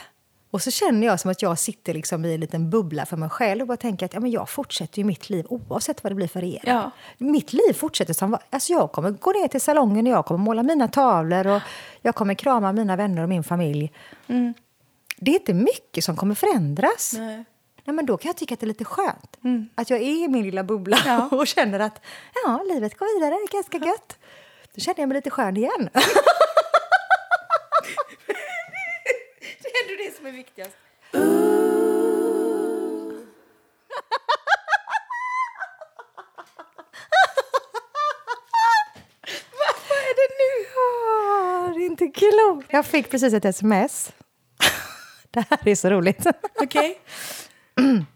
och 0.51 0.63
så 0.63 0.71
känner 0.71 1.07
jag 1.07 1.21
som 1.21 1.31
att 1.31 1.43
jag 1.43 1.59
sitter 1.59 1.95
liksom 1.95 2.25
i 2.25 2.35
en 2.35 2.41
liten 2.41 2.71
bubbla 2.71 3.07
för 3.07 3.17
mig 3.17 3.29
själv 3.29 3.61
och 3.61 3.67
bara 3.67 3.77
tänker 3.77 4.07
att 4.07 4.15
ja, 4.15 4.21
men 4.21 4.31
jag 4.31 4.49
fortsätter 4.49 4.99
ju 4.99 5.05
mitt 5.05 5.31
liv 5.31 5.47
oavsett 5.49 6.05
vad 6.05 6.11
det 6.11 6.15
blir 6.15 6.29
för 6.29 6.41
regering. 6.41 6.63
Ja. 6.73 6.91
Mitt 7.19 7.53
liv 7.53 7.73
fortsätter 7.73 8.15
som 8.15 8.39
alltså 8.51 8.73
jag 8.73 8.93
kommer 8.93 9.11
gå 9.11 9.31
ner 9.33 9.49
till 9.49 9.61
salongen 9.61 10.07
och 10.07 10.13
jag 10.13 10.27
kommer 10.27 10.45
måla 10.45 10.63
mina 10.63 10.89
tavlor 10.89 11.47
och 11.47 11.63
jag 12.03 12.15
kommer 12.15 12.35
krama 12.35 12.73
mina 12.73 12.97
vänner 12.97 13.23
och 13.23 13.29
min 13.29 13.45
familj. 13.45 13.93
Det 15.19 15.31
är 15.31 15.35
inte 15.35 15.55
mycket 15.55 16.05
som 16.05 16.17
kommer 16.17 16.35
förändras. 16.35 17.15
Nej. 17.19 17.45
Nej, 17.85 17.95
men 17.95 18.07
då 18.07 18.17
kan 18.17 18.29
jag 18.29 18.37
tycka 18.37 18.55
att 18.55 18.61
det 18.61 18.65
är 18.65 18.69
lite 18.69 18.85
skönt. 18.85 19.37
Att 19.75 19.91
jag 19.91 20.01
är 20.01 20.25
i 20.25 20.29
min 20.29 20.43
lilla 20.43 20.65
bubbla 20.65 20.99
Ja. 21.07 21.29
och 21.33 21.47
känner 21.47 21.81
att 21.81 22.01
ja, 22.45 22.63
livet 22.69 22.99
går 22.99 23.19
vidare, 23.19 23.31
det 23.35 23.43
är 23.43 23.53
ganska 23.53 23.79
gött. 23.79 24.19
Då 24.75 24.81
känner 24.81 25.01
jag 25.01 25.09
mig 25.09 25.17
lite 25.17 25.31
skön 25.31 25.57
igen. 25.57 25.91
det 29.63 29.69
är 29.69 29.83
ändå 29.85 29.95
det 30.05 30.16
som 30.27 30.35
är 30.35 30.37
viktigast. 30.39 30.77
Vad 39.89 39.99
är 39.99 40.15
det 40.21 40.31
nu? 40.43 40.53
Ah, 40.83 41.75
det 41.75 41.83
är 41.83 41.87
inte 41.87 42.07
klokt. 42.07 42.67
Jag 42.73 42.87
fick 42.87 43.11
precis 43.11 43.33
ett 43.35 43.45
sms. 43.45 44.13
Det 45.31 45.45
här 45.51 45.69
är 45.69 45.75
så 45.75 45.91
roligt. 45.91 46.27
Okej. 46.63 46.99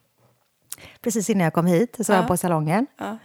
Precis 1.02 1.30
innan 1.30 1.44
jag 1.44 1.52
kom 1.52 1.66
hit 1.66 1.96
så 2.06 2.12
var 2.12 2.16
Ja. 2.16 2.22
jag 2.22 2.28
på 2.28 2.36
salongen. 2.36 2.86
Ja. 2.96 3.18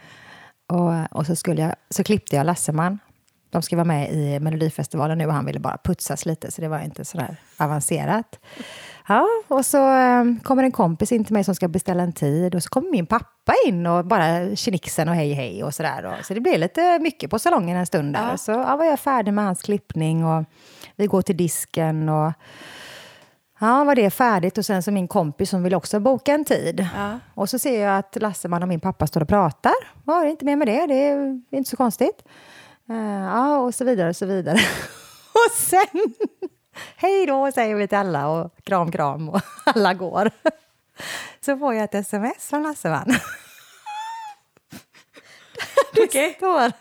Och, 0.68 1.18
och 1.20 1.26
så, 1.26 1.36
skulle 1.36 1.62
jag, 1.62 1.76
så 1.90 2.04
klippte 2.04 2.36
jag 2.36 2.46
Lasseman. 2.46 3.00
De 3.50 3.62
ska 3.62 3.76
vara 3.76 3.86
med 3.86 4.12
i 4.12 4.40
Melodifestivalen 4.40 5.18
nu 5.18 5.26
och 5.26 5.34
han 5.34 5.46
ville 5.46 5.60
bara 5.60 5.78
putsas 5.84 6.26
lite 6.26 6.52
så 6.52 6.62
det 6.62 6.68
var 6.68 6.80
inte 6.80 7.06
så 7.06 7.18
där 7.18 7.38
avancerat. 7.58 8.40
Ja, 9.08 9.28
och 9.48 9.66
så 9.66 9.98
eh, 9.98 10.24
kommer 10.44 10.64
en 10.64 10.72
kompis 10.72 11.12
in 11.12 11.26
till 11.26 11.34
mig 11.34 11.44
som 11.44 11.56
ska 11.56 11.68
beställa 11.68 12.04
en 12.04 12.14
tid 12.14 12.56
och 12.56 12.64
så 12.64 12.70
kommer 12.70 12.92
min 12.92 13.06
pappa 13.06 13.54
in 13.68 13.88
och 13.88 14.06
bara 14.06 14.56
tjenixen 14.56 15.10
och 15.10 15.16
hej 15.16 15.34
hej 15.34 15.64
och 15.64 15.74
sådär. 15.74 16.06
Och, 16.06 16.26
så 16.26 16.34
det 16.34 16.42
blev 16.42 16.60
lite 16.60 17.00
mycket 17.00 17.30
på 17.30 17.40
salongen 17.40 17.78
en 17.78 17.86
stund 17.86 18.14
där. 18.14 18.30
Ja. 18.30 18.38
Så 18.38 18.52
ja, 18.52 18.76
var 18.76 18.86
jag 18.86 19.00
färdig 19.00 19.34
med 19.34 19.46
hans 19.46 19.62
klippning 19.62 20.26
och 20.26 20.46
vi 20.96 21.06
går 21.06 21.22
till 21.22 21.38
disken 21.38 22.10
och 22.10 22.34
Ja, 23.60 23.84
var 23.84 23.96
det 23.96 24.10
färdigt 24.10 24.58
och 24.58 24.66
sen 24.66 24.84
så 24.84 24.92
min 24.92 25.08
kompis 25.08 25.50
som 25.50 25.64
vill 25.64 25.76
också 25.76 26.00
boka 26.00 26.34
en 26.34 26.46
tid. 26.46 26.88
Ja. 26.96 27.20
Och 27.34 27.50
så 27.50 27.60
ser 27.60 27.84
jag 27.84 27.98
att 27.98 28.18
Lasseman 28.22 28.64
och 28.64 28.70
min 28.70 28.80
pappa 28.80 29.08
står 29.08 29.22
och 29.22 29.28
pratar. 29.28 29.74
Ja, 30.06 30.20
det 30.20 30.28
är 30.28 30.30
inte 30.30 30.46
mer 30.46 30.56
med 30.56 30.68
det, 30.68 30.88
det 30.88 30.96
är 30.96 31.58
inte 31.58 31.70
så 31.70 31.78
konstigt. 31.78 32.24
Eh, 32.90 33.24
ja, 33.24 33.58
och 33.58 33.76
så 33.76 33.86
vidare 33.86 34.10
och 34.10 34.16
så 34.16 34.26
vidare. 34.26 34.58
och 35.34 35.52
sen 35.58 36.14
Hej 36.96 37.26
då 37.26 37.52
säger 37.52 37.76
vi 37.76 37.88
till 37.88 37.98
alla 37.98 38.28
och 38.28 38.52
kram 38.64 38.92
kram 38.92 39.30
och 39.30 39.42
alla 39.66 39.94
går. 39.94 40.32
Så 41.42 41.58
får 41.58 41.74
jag 41.74 41.84
ett 41.84 41.96
sms 41.96 42.50
från 42.50 42.64
Lasseman. 42.64 43.06
Okej. 45.92 46.04
Okay. 46.06 46.34
Står, 46.34 46.72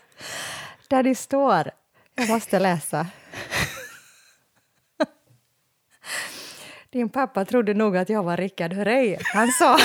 där 0.87 1.03
det 1.03 1.15
står, 1.15 1.71
jag 2.15 2.29
måste 2.29 2.59
läsa. 2.59 3.07
Din 6.89 7.09
pappa 7.09 7.45
trodde 7.45 7.73
nog 7.73 7.97
att 7.97 8.09
jag 8.09 8.23
var 8.23 8.37
Rickard 8.37 8.73
Herrey. 8.73 9.17
Han 9.33 9.47
sa, 9.47 9.77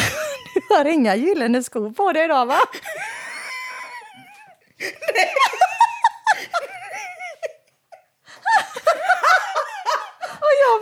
du 0.54 0.74
har 0.74 0.84
inga 0.84 1.16
gyllene 1.16 1.62
skor 1.62 1.90
på 1.90 2.12
dig 2.12 2.24
idag 2.24 2.46
va? 2.46 2.58
Och 5.49 5.49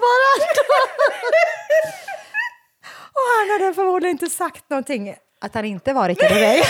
bara... 0.09 0.89
Och 3.19 3.27
han 3.39 3.51
hade 3.51 3.75
förmodligen 3.75 4.15
inte 4.15 4.31
sagt 4.31 4.71
någonting 4.71 5.15
att 5.41 5.55
han 5.55 5.65
inte 5.65 5.93
var 5.93 6.09
Rickard 6.09 6.31
Herrey. 6.31 6.63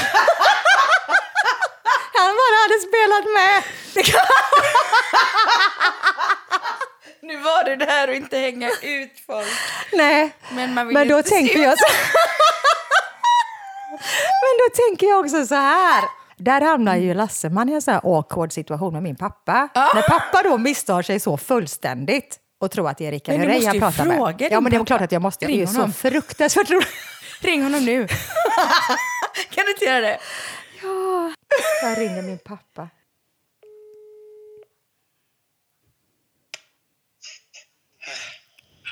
Han 2.14 2.34
bara 2.42 2.56
hade 2.64 2.78
spelat 2.88 3.24
med. 3.38 3.62
Nu 7.22 7.36
var 7.36 7.64
du 7.64 7.76
där 7.76 8.08
och 8.08 8.14
inte 8.14 8.38
hänga 8.38 8.70
ut 8.82 9.12
folk. 9.26 9.48
Nej, 9.92 10.34
Men, 10.50 10.74
man 10.74 10.86
vill 10.86 10.94
men 10.94 11.08
då 11.08 11.22
tänker 11.22 11.58
jag 11.58 11.78
så... 11.78 11.84
Men 14.42 14.58
då 14.58 14.74
tänker 14.74 15.06
jag 15.06 15.20
också 15.20 15.46
så 15.46 15.54
här. 15.54 16.04
Där 16.36 16.60
hamnar 16.60 16.96
ju 16.96 17.14
Lasseman 17.14 17.68
i 17.68 17.72
en 17.72 17.82
sån 17.82 17.94
här 17.94 18.00
awkward 18.04 18.52
situation 18.52 18.92
med 18.92 19.02
min 19.02 19.16
pappa. 19.16 19.68
Ah. 19.74 19.94
När 19.94 20.02
pappa 20.02 20.42
då 20.42 20.58
misstar 20.58 21.02
sig 21.02 21.20
så 21.20 21.36
fullständigt 21.36 22.38
och 22.58 22.70
tror 22.70 22.88
att 22.90 22.98
det 22.98 23.06
är 23.06 23.10
Rickard 23.10 23.36
Men 23.38 23.46
du 23.46 23.52
Herrey 23.52 23.74
ju 23.74 23.80
pratar 23.80 24.04
fråga 24.04 24.26
med. 24.26 24.38
din 24.38 24.48
Ja, 24.50 24.60
men 24.60 24.72
det 24.72 24.76
är 24.78 24.84
klart 24.84 25.00
att 25.00 25.12
jag 25.12 25.22
måste. 25.22 25.46
Det 25.46 25.50
är 25.50 25.52
Ring 25.52 25.60
ju 25.60 25.66
så 25.66 25.72
honom. 25.72 25.92
fruktansvärt 25.92 26.70
roligt. 26.70 26.88
Ring 27.40 27.62
honom 27.62 27.84
nu. 27.84 28.08
kan 29.50 29.64
du 29.64 29.70
inte 29.70 29.84
göra 29.84 30.00
det? 30.00 30.18
Jag 31.82 31.98
ringer 31.98 32.22
min 32.22 32.38
pappa. 32.38 32.88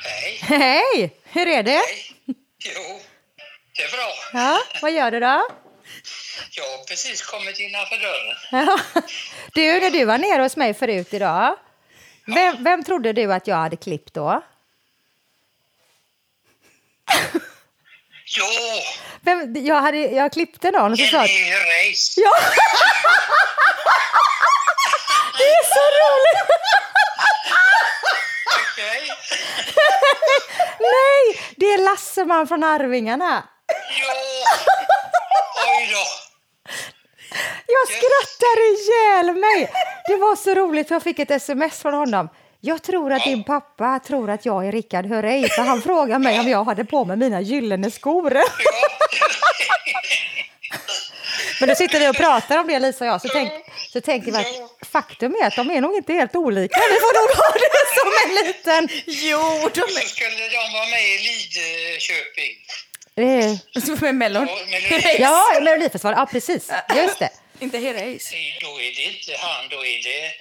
Hej. 0.05 0.39
Hej! 0.41 1.17
Hur 1.25 1.49
är 1.49 1.63
det? 1.63 1.83
Jo, 2.59 3.01
det 3.77 3.83
är 3.83 3.91
bra. 3.97 4.13
Ja, 4.33 4.59
vad 4.83 4.93
gör 4.93 5.11
du 5.11 5.21
då? 5.21 5.47
Jag 6.57 6.65
har 6.65 6.85
precis 6.89 7.23
kommit 7.23 7.59
innanför 7.61 7.97
dörren. 7.99 8.37
Ja. 8.67 8.79
Du, 9.55 9.81
när 9.81 9.91
du 9.91 10.05
var 10.05 10.19
nere 10.19 10.43
hos 10.43 10.57
mig 10.57 10.75
förut 10.75 11.15
idag, 11.15 11.57
vem, 12.27 12.65
vem 12.65 12.85
trodde 12.85 13.13
du 13.13 13.33
att 13.33 13.47
jag 13.47 13.57
hade 13.57 13.77
klippt 13.77 14.15
då? 14.15 14.43
Jo, 18.39 18.45
Vem, 19.21 19.55
jag, 19.67 19.81
hade, 19.81 19.99
jag 19.99 20.33
klippte 20.33 20.71
någon 20.71 20.93
och 20.93 20.99
så 20.99 21.05
sa 21.07 21.27
Jenny 21.27 21.51
Reis. 21.51 22.15
Ja! 22.17 22.33
Det 25.39 25.45
är 25.45 25.65
så 25.75 25.85
roligt! 26.01 26.51
Okej. 28.73 29.11
Nej, 30.79 31.41
det 31.57 31.67
är 31.67 31.79
Lasseman 31.79 32.47
från 32.49 32.65
Arvingarna. 32.65 33.49
Jo. 34.01 34.09
Oj 35.67 35.89
då. 35.93 36.05
Jag 37.67 37.89
skrattar 37.89 38.59
ihjäl 38.73 39.35
mig. 39.37 39.71
Det 40.09 40.17
var 40.17 40.37
så 40.37 40.55
roligt 40.55 40.89
för 40.89 40.95
jag 40.95 41.03
fick 41.03 41.19
ett 41.19 41.31
sms 41.31 41.79
från 41.83 41.95
honom. 41.95 42.29
Jag 42.61 42.83
tror 42.83 43.13
att 43.13 43.25
din 43.25 43.45
pappa 43.45 44.01
tror 44.07 44.31
att 44.31 44.47
jag 44.47 44.67
är 44.67 44.73
Rickard 44.73 45.07
Herrey 45.07 45.49
för 45.49 45.63
han 45.63 45.83
frågar 45.83 46.19
mig 46.19 46.41
om 46.41 46.49
jag 46.49 46.65
hade 46.65 46.85
på 46.85 47.05
mig 47.05 47.17
mina 47.17 47.41
gyllene 47.41 47.91
skor. 47.91 48.35
Ja. 48.35 48.45
Men 51.61 51.69
då 51.69 51.75
sitter 51.75 52.01
vi 52.01 52.09
och 52.09 52.17
pratar 52.17 52.59
om 52.59 52.67
det 52.69 52.79
Lisa 52.79 53.05
och 53.05 53.11
jag 53.11 53.23
så, 53.23 53.29
tänk, 53.29 53.51
så 53.93 54.01
tänker 54.01 54.33
vi 54.33 54.39
att 54.39 54.87
faktum 54.87 55.35
är 55.43 55.47
att 55.47 55.57
de 55.57 55.71
är 55.71 55.81
nog 55.81 55.97
inte 55.97 56.13
helt 56.13 56.37
olika. 56.37 56.81
Vi 56.91 56.97
får 57.01 57.15
nog 57.21 57.37
ha 57.37 57.53
det 57.53 57.87
som 57.99 58.09
en 58.25 58.35
liten... 58.47 58.89
Jo, 59.07 59.71
de 59.75 59.81
Så 59.81 60.09
skulle 60.09 60.49
de 60.49 60.73
vara 60.73 60.87
med 60.87 61.03
i 61.05 61.19
Lidköping. 61.29 62.57
Eh, 63.19 64.03
med 64.03 64.15
Mellon. 64.15 64.49
Ja, 65.19 65.45
Melodifestivalen. 65.55 66.19
Ja, 66.19 66.27
precis. 66.27 66.71
Just 66.97 67.19
det. 67.19 67.31
Inte 67.61 67.79
Herreys. 67.79 68.31
Då 68.61 68.81
är 68.81 68.95
det 68.97 69.03
inte 69.03 69.37
han, 69.39 69.69
då 69.71 69.85
är 69.85 70.03
det... 70.03 70.33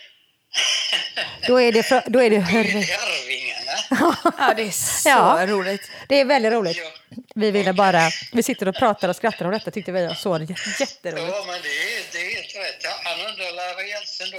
Då 1.48 1.62
är 1.62 1.72
det, 1.72 2.04
då 2.08 2.22
är 2.22 2.30
det 2.30 2.38
Arvingarna. 2.38 4.16
Ja, 4.40 4.54
det 4.54 4.62
är 4.64 4.72
så 4.72 5.10
Ja. 5.10 5.46
roligt. 5.48 5.92
Det 6.08 6.16
är 6.20 6.26
väldigt 6.26 6.52
roligt. 6.52 6.78
Ja. 6.78 6.92
Vi 7.36 7.52
ville 7.52 7.74
bara... 7.74 8.02
Vi 8.34 8.44
sitter 8.44 8.68
och 8.68 8.76
pratar 8.76 9.10
och 9.10 9.16
skrattar 9.16 9.46
om 9.46 9.52
detta 9.52 9.72
tyckte 9.72 9.92
vi 9.92 10.08
var 10.08 10.14
så 10.14 10.40
jätteroligt. 10.80 11.28
Ja, 11.36 11.44
men 11.48 11.62
det 11.62 11.70
är, 11.70 12.04
det 12.12 12.18
är 12.20 12.36
helt 12.36 12.56
rätt. 12.56 12.86
Han 13.04 13.20
undrar 13.20 13.76
rejälsen 13.84 14.28
då. 14.32 14.38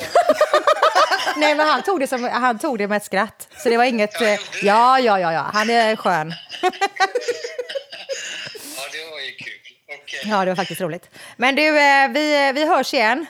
Nej, 1.41 1.55
men 1.55 1.69
han 1.69 1.83
tog, 1.83 2.01
det 2.01 2.07
som, 2.07 2.25
han 2.25 2.59
tog 2.59 2.79
det 2.79 2.89
med 2.89 2.97
ett 2.97 3.05
skratt. 3.05 3.49
Så 3.63 3.69
det 3.69 3.77
var 3.77 3.85
inget... 3.85 4.21
Ja, 4.21 4.27
eh, 4.29 4.39
ja, 4.63 5.01
ja, 5.01 5.33
ja. 5.33 5.51
Han 5.55 5.71
är 5.71 5.97
skön. 5.97 6.35
Ja, 6.63 6.71
det 8.93 9.11
var 9.11 9.21
ju 9.21 9.31
kul. 9.37 9.53
Okej. 10.03 10.16
Ja, 10.29 10.45
det 10.45 10.51
var 10.51 10.57
faktiskt 10.57 10.81
roligt. 10.81 11.11
Men 11.37 11.55
du, 11.57 11.67
eh, 11.79 12.09
vi, 12.09 12.53
vi 12.55 12.69
hörs 12.69 12.95
igen. 12.95 13.27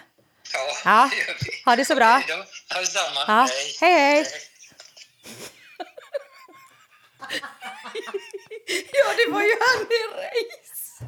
Ja, 0.53 0.61
Ja. 0.85 1.09
det 1.11 1.17
gör 1.17 1.27
vi. 1.41 1.51
Ha 1.65 1.77
det 1.77 1.85
så 1.85 1.95
bra. 1.95 2.05
Hej 2.07 2.25
då. 2.29 2.35
Ha 2.75 2.81
detsamma. 2.81 3.21
Ja. 3.27 3.49
Hej, 3.81 3.93
hej. 4.01 4.25
Ja, 8.93 9.13
det 9.27 9.33
var 9.33 9.43
ju 9.43 9.49
han 9.61 9.87
Herreys. 9.91 10.99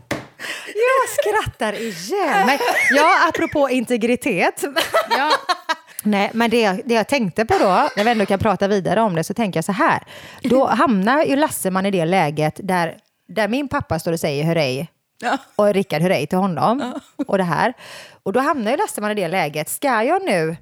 Jag 0.74 1.08
skrattar 1.24 1.72
ihjäl 1.72 2.46
mig. 2.46 2.58
Ja, 2.90 3.28
apropå 3.28 3.70
integritet. 3.70 4.64
Ja. 5.10 5.32
Nej, 6.02 6.30
men 6.34 6.50
det, 6.50 6.60
jag- 6.60 6.80
det 6.84 6.94
jag 6.94 7.08
tänkte 7.08 7.44
på 7.44 7.58
då, 7.58 7.88
när 7.96 8.04
vi 8.04 8.10
ändå 8.10 8.26
kan 8.26 8.38
prata 8.38 8.68
vidare 8.68 9.00
om 9.00 9.14
det, 9.14 9.24
så 9.24 9.34
tänker 9.34 9.58
jag 9.58 9.64
så 9.64 9.72
här. 9.72 10.02
Då 10.42 10.66
hamnar 10.66 11.24
ju 11.24 11.36
Lasseman 11.36 11.86
i 11.86 11.90
det 11.90 12.04
läget 12.04 12.54
där, 12.56 12.96
där 13.28 13.48
min 13.48 13.68
pappa 13.68 13.98
står 13.98 14.12
och 14.12 14.20
säger 14.20 14.44
hurrej 14.44 14.88
Ja. 15.20 15.38
och 15.56 15.74
Rickard 15.74 16.02
hurrej 16.02 16.26
till 16.26 16.38
honom 16.38 16.94
och 17.26 17.38
det 17.38 17.44
här. 17.44 17.74
Och 18.22 18.32
då 18.32 18.40
hamnar 18.40 18.70
ju 18.70 18.76
Lasseman 18.76 19.10
i 19.10 19.14
det 19.14 19.28
läget. 19.28 19.68
Ska 19.68 20.02
jag 20.02 20.24
nu 20.24 20.56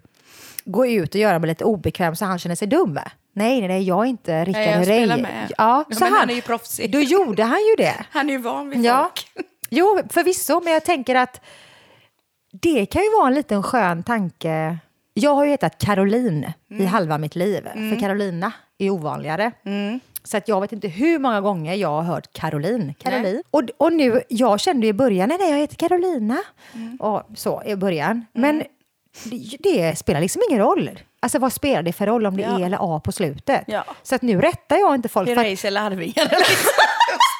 gå 0.64 0.86
ut 0.86 1.14
och 1.14 1.20
göra 1.20 1.38
mig 1.38 1.48
lite 1.48 1.64
obekväm 1.64 2.16
så 2.16 2.24
han 2.24 2.38
känner 2.38 2.56
sig 2.56 2.68
dum? 2.68 2.98
Nej, 3.32 3.58
nej, 3.60 3.68
nej, 3.68 3.82
jag 3.82 4.04
är 4.04 4.08
inte 4.08 4.44
Rickard 4.44 4.62
jag 4.62 4.72
hurrej. 4.72 4.84
spelar 4.98 5.16
med. 5.16 5.46
Ja, 5.58 5.84
Ja, 5.88 5.94
så 5.96 6.04
men 6.04 6.12
han, 6.12 6.20
han 6.20 6.30
är 6.30 6.34
ju 6.34 6.40
proffsig. 6.42 6.92
Då 6.92 7.00
gjorde 7.00 7.42
han 7.44 7.58
ju 7.58 7.74
det. 7.84 7.94
Han 8.10 8.28
är 8.28 8.32
ju 8.32 8.38
van 8.38 8.70
vid 8.70 8.84
Ja, 8.84 9.02
folk. 9.02 9.46
jo, 9.70 10.00
förvisso, 10.10 10.60
men 10.64 10.72
jag 10.72 10.84
tänker 10.84 11.14
att 11.14 11.40
det 12.52 12.86
kan 12.86 13.02
ju 13.02 13.10
vara 13.10 13.26
en 13.28 13.34
liten 13.34 13.62
skön 13.62 14.02
tanke. 14.02 14.78
Jag 15.18 15.34
har 15.34 15.44
ju 15.44 15.50
hetat 15.50 15.78
Caroline 15.78 16.52
i 16.68 16.84
halva 16.84 17.18
mitt 17.18 17.34
liv, 17.36 17.62
för 17.72 18.00
Carolina 18.00 18.52
är 18.78 18.90
ovanligare. 18.90 19.52
Så 20.24 20.36
att 20.36 20.48
jag 20.48 20.60
vet 20.60 20.72
inte 20.72 20.88
hur 20.88 21.18
många 21.18 21.40
gånger 21.40 21.74
jag 21.74 21.88
har 21.88 22.02
hört 22.02 22.32
Caroline. 22.32 22.94
Caroline. 22.98 23.42
Och, 23.50 23.62
och 23.78 23.92
nu, 23.92 24.22
jag 24.28 24.60
kände 24.60 24.86
i 24.86 24.92
början, 24.92 25.28
nej, 25.28 25.38
nej 25.38 25.50
jag 25.50 25.58
heter 25.58 25.76
Carolina. 25.76 26.36
Och 27.00 27.22
så 27.34 27.62
i 27.66 27.76
början. 27.76 28.26
Men 28.32 28.62
det, 29.24 29.56
det 29.60 29.98
spelar 29.98 30.20
liksom 30.20 30.42
ingen 30.50 30.62
roll. 30.62 30.90
Alltså 31.20 31.38
vad 31.38 31.52
spelar 31.52 31.82
det 31.82 31.92
för 31.92 32.06
roll 32.06 32.26
om 32.26 32.36
det 32.36 32.42
Ja. 32.42 32.60
är 32.60 32.66
eller 32.66 32.78
A 32.80 33.00
på 33.04 33.12
slutet? 33.12 33.64
Ja. 33.66 33.84
Så 34.02 34.14
att 34.14 34.22
nu 34.22 34.40
rättar 34.40 34.76
jag 34.76 34.94
inte 34.94 35.08
folk. 35.08 35.28
Att, 35.28 35.36
Herreys 35.36 35.64
eller 35.64 35.80
Arvingarna. 35.80 36.30
Liksom. 36.30 36.54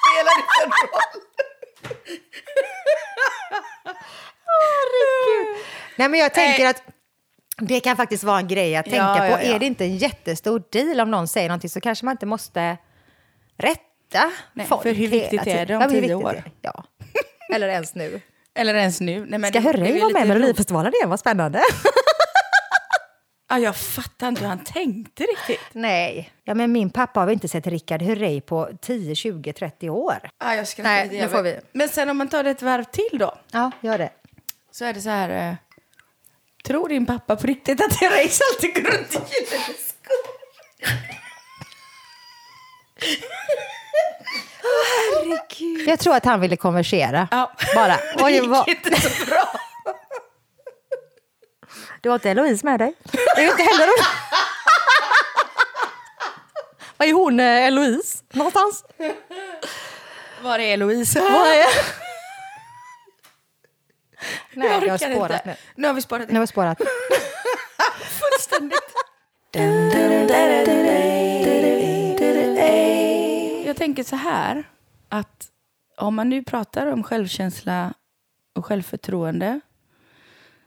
Spelar 0.06 0.36
det 0.38 0.46
för 0.60 0.66
roll? 0.66 1.22
Nej, 5.96 6.08
men 6.08 6.20
jag 6.20 6.34
tänker 6.34 6.66
att 6.66 6.82
det 7.60 7.80
kan 7.80 7.96
faktiskt 7.96 8.24
vara 8.24 8.38
en 8.38 8.48
grej 8.48 8.76
att 8.76 8.84
tänka 8.84 8.96
Ja, 8.98 9.16
på. 9.18 9.24
ja, 9.24 9.28
ja. 9.30 9.38
Är 9.54 9.58
det 9.58 9.66
inte 9.66 9.84
en 9.84 9.96
jättestor 9.96 10.62
deal 10.70 11.00
om 11.00 11.10
någon 11.10 11.28
säger 11.28 11.48
någonting 11.48 11.70
så 11.70 11.80
kanske 11.80 12.04
man 12.04 12.12
inte 12.12 12.26
måste 12.26 12.76
rätta 13.58 14.30
Nej, 14.52 14.66
folk 14.66 14.82
för 14.82 14.92
hur 14.92 15.08
viktigt 15.08 15.46
är 15.46 15.66
det 15.66 15.76
om 15.76 15.88
tio 15.90 16.14
år? 16.14 16.42
Ja. 16.62 16.84
Eller 17.54 17.68
ens 17.68 17.94
nu. 17.94 18.20
Eller 18.54 18.74
ens 18.74 19.00
nu. 19.00 19.26
Nej, 19.28 19.38
men 19.38 19.50
Ska 19.50 19.60
Herrey 19.60 20.00
vara 20.00 20.10
med 20.12 20.24
i. 20.24 20.28
Melodifestivalen 20.28 20.92
igen? 20.94 21.10
Vad 21.10 21.20
spännande. 21.20 21.62
Ja, 23.48 23.58
jag 23.58 23.76
fattar 23.76 24.28
inte 24.28 24.40
hur 24.40 24.48
han 24.48 24.64
tänkte 24.64 25.22
riktigt. 25.22 25.60
Nej. 25.72 26.30
Ja, 26.44 26.54
men 26.54 26.72
min 26.72 26.90
pappa 26.90 27.20
har 27.20 27.30
inte 27.30 27.48
sett 27.48 27.66
Rickard 27.66 28.02
Herrey 28.02 28.40
på 28.40 28.68
10, 28.80 29.14
20, 29.14 29.52
30 29.52 29.90
år. 29.90 30.30
Ja, 30.38 30.54
jag 30.54 30.68
skrattar 30.68 30.90
Nej, 30.90 31.08
nu 31.20 31.28
får 31.28 31.42
vi. 31.42 31.56
Men 31.72 31.88
sen 31.88 32.10
om 32.10 32.16
man 32.16 32.28
tar 32.28 32.42
det 32.44 32.50
ett 32.50 32.62
varv 32.62 32.84
till 32.84 33.18
då. 33.18 33.34
Ja, 33.52 33.70
gör 33.80 33.98
det. 33.98 34.10
Så 34.70 34.84
är 34.84 34.92
det 34.92 35.00
så 35.00 35.10
här. 35.10 35.56
Tror 36.66 36.88
din 36.88 37.06
pappa 37.06 37.36
på 37.36 37.46
riktigt 37.46 37.80
att 37.80 37.96
Herreys 38.00 38.40
alltid 38.52 38.74
går 38.74 38.90
runt 38.90 39.14
i 39.14 39.18
gyllene 39.34 39.64
skor? 39.64 40.36
Jag 45.88 45.98
tror 45.98 46.16
att 46.16 46.24
han 46.24 46.40
ville 46.40 46.56
konversera. 46.56 47.28
Ja. 47.30 47.52
Bara. 47.74 47.96
Det 48.16 48.30
gick 48.30 48.46
vad, 48.46 48.68
inte 48.68 49.00
så 49.00 49.26
bra. 49.26 49.52
du 52.00 52.08
har 52.08 52.14
inte 52.14 52.30
Eloise 52.30 52.66
med 52.66 52.80
dig? 52.80 52.94
Det 53.36 53.44
är 53.44 53.50
inte 53.50 53.62
heller 53.62 53.88
är 57.08 57.12
hon 57.12 57.40
eh, 57.40 57.66
Eloise 57.66 58.18
någonstans? 58.32 58.84
Var 60.42 60.58
är 60.58 60.74
Eloise? 60.74 61.20
Vad 61.20 61.48
är... 61.48 62.05
Jag 64.56 64.64
Nej, 64.64 64.80
det 64.80 64.88
har 64.88 64.96
orkar 64.96 65.10
spårat 65.14 65.30
inte. 65.46 65.48
nu. 65.48 65.82
Nu 65.82 65.86
har 65.86 65.94
vi 65.94 66.02
spårat 66.02 66.28
Nu 66.28 66.34
har 66.34 66.40
vi 66.40 66.46
spårat. 66.46 66.78
fullständigt. 68.20 68.94
Jag 73.66 73.76
tänker 73.76 74.04
så 74.04 74.16
här, 74.16 74.64
att 75.08 75.48
om 75.96 76.14
man 76.14 76.28
nu 76.28 76.42
pratar 76.44 76.86
om 76.86 77.02
självkänsla 77.02 77.94
och 78.54 78.66
självförtroende 78.66 79.60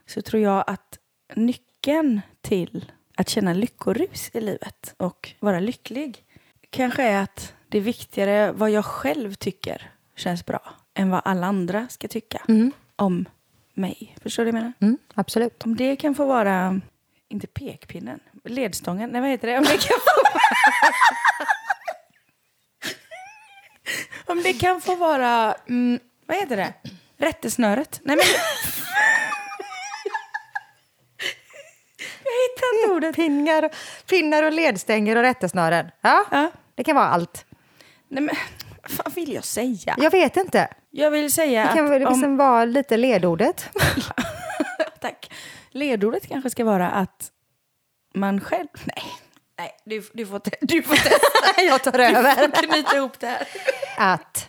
så 0.06 0.22
tror 0.22 0.42
jag 0.42 0.64
att 0.66 0.98
nyckeln 1.34 2.20
till 2.40 2.92
att 3.16 3.28
känna 3.28 3.52
lyckorus 3.52 4.30
i 4.32 4.40
livet 4.40 4.94
och 4.96 5.30
vara 5.40 5.60
lycklig 5.60 6.24
kanske 6.70 7.02
är 7.02 7.22
att 7.22 7.54
det 7.68 7.78
är 7.78 7.82
viktigare 7.82 8.52
vad 8.52 8.70
jag 8.70 8.84
själv 8.84 9.34
tycker 9.34 9.90
känns 10.16 10.46
bra 10.46 10.74
än 10.94 11.10
vad 11.10 11.20
alla 11.24 11.46
andra 11.46 11.88
ska 11.88 12.08
tycka 12.08 12.42
om 12.96 13.28
mig. 13.74 14.16
Förstår 14.22 14.44
du 14.44 14.50
vad 14.50 14.58
jag 14.60 14.62
menar? 14.64 14.72
Mm, 14.80 14.98
absolut. 15.14 15.62
Om 15.64 15.76
det 15.76 15.96
kan 15.96 16.14
få 16.14 16.24
vara, 16.24 16.80
inte 17.28 17.46
pekpinnen, 17.46 18.20
ledstången, 18.44 19.10
nej 19.10 19.20
vad 19.20 19.30
heter 19.30 19.48
det? 19.48 19.58
Om 19.58 19.64
det 19.64 19.78
kan 19.78 19.98
få, 20.00 20.20
om 24.32 24.42
det 24.42 24.52
kan 24.52 24.80
få 24.80 24.94
vara, 24.94 25.54
mm, 25.68 25.98
vad 26.26 26.36
heter 26.36 26.56
det? 26.56 26.72
Rättesnöret? 27.16 28.00
Nej 28.04 28.16
men... 28.16 28.24
Jag 32.24 32.32
hittar 32.32 32.82
inte 32.82 32.94
ordet. 32.94 33.16
Pinnar, 33.16 33.70
pinnar 34.06 34.42
och 34.42 34.52
ledstänger 34.52 35.16
och 35.16 35.22
rättesnören. 35.22 35.90
Ja, 36.00 36.24
Ja. 36.30 36.50
det 36.74 36.84
kan 36.84 36.96
vara 36.96 37.06
allt. 37.08 37.44
Nej 38.08 38.22
men, 38.22 38.36
fan 38.90 39.12
vill 39.14 39.32
jag 39.32 39.44
säga? 39.44 39.94
Jag 39.98 40.10
vet 40.10 40.36
inte. 40.36 40.68
Jag 40.90 41.10
vill 41.10 41.32
säga 41.32 41.66
Det 41.66 41.72
kan 41.74 41.88
väl 41.90 42.02
att 42.02 42.08
om, 42.08 42.14
liksom 42.14 42.36
vara 42.36 42.64
lite 42.64 42.96
ledordet. 42.96 43.68
Tack. 45.00 45.32
Ledordet 45.70 46.28
kanske 46.28 46.50
ska 46.50 46.64
vara 46.64 46.90
att 46.90 47.30
man 48.14 48.40
själv... 48.40 48.68
Nej, 48.84 49.04
nej 49.58 49.70
du, 49.84 50.02
du, 50.12 50.26
får, 50.26 50.38
te- 50.38 50.56
du 50.60 50.82
får 50.82 50.94
testa. 50.94 51.16
jag 51.62 51.82
tar 51.82 51.92
Du 51.92 52.04
över. 52.04 52.34
får 52.34 52.68
knyta 52.68 52.96
ihop 52.96 53.20
det 53.20 53.26
här. 53.26 53.46
Att 53.98 54.48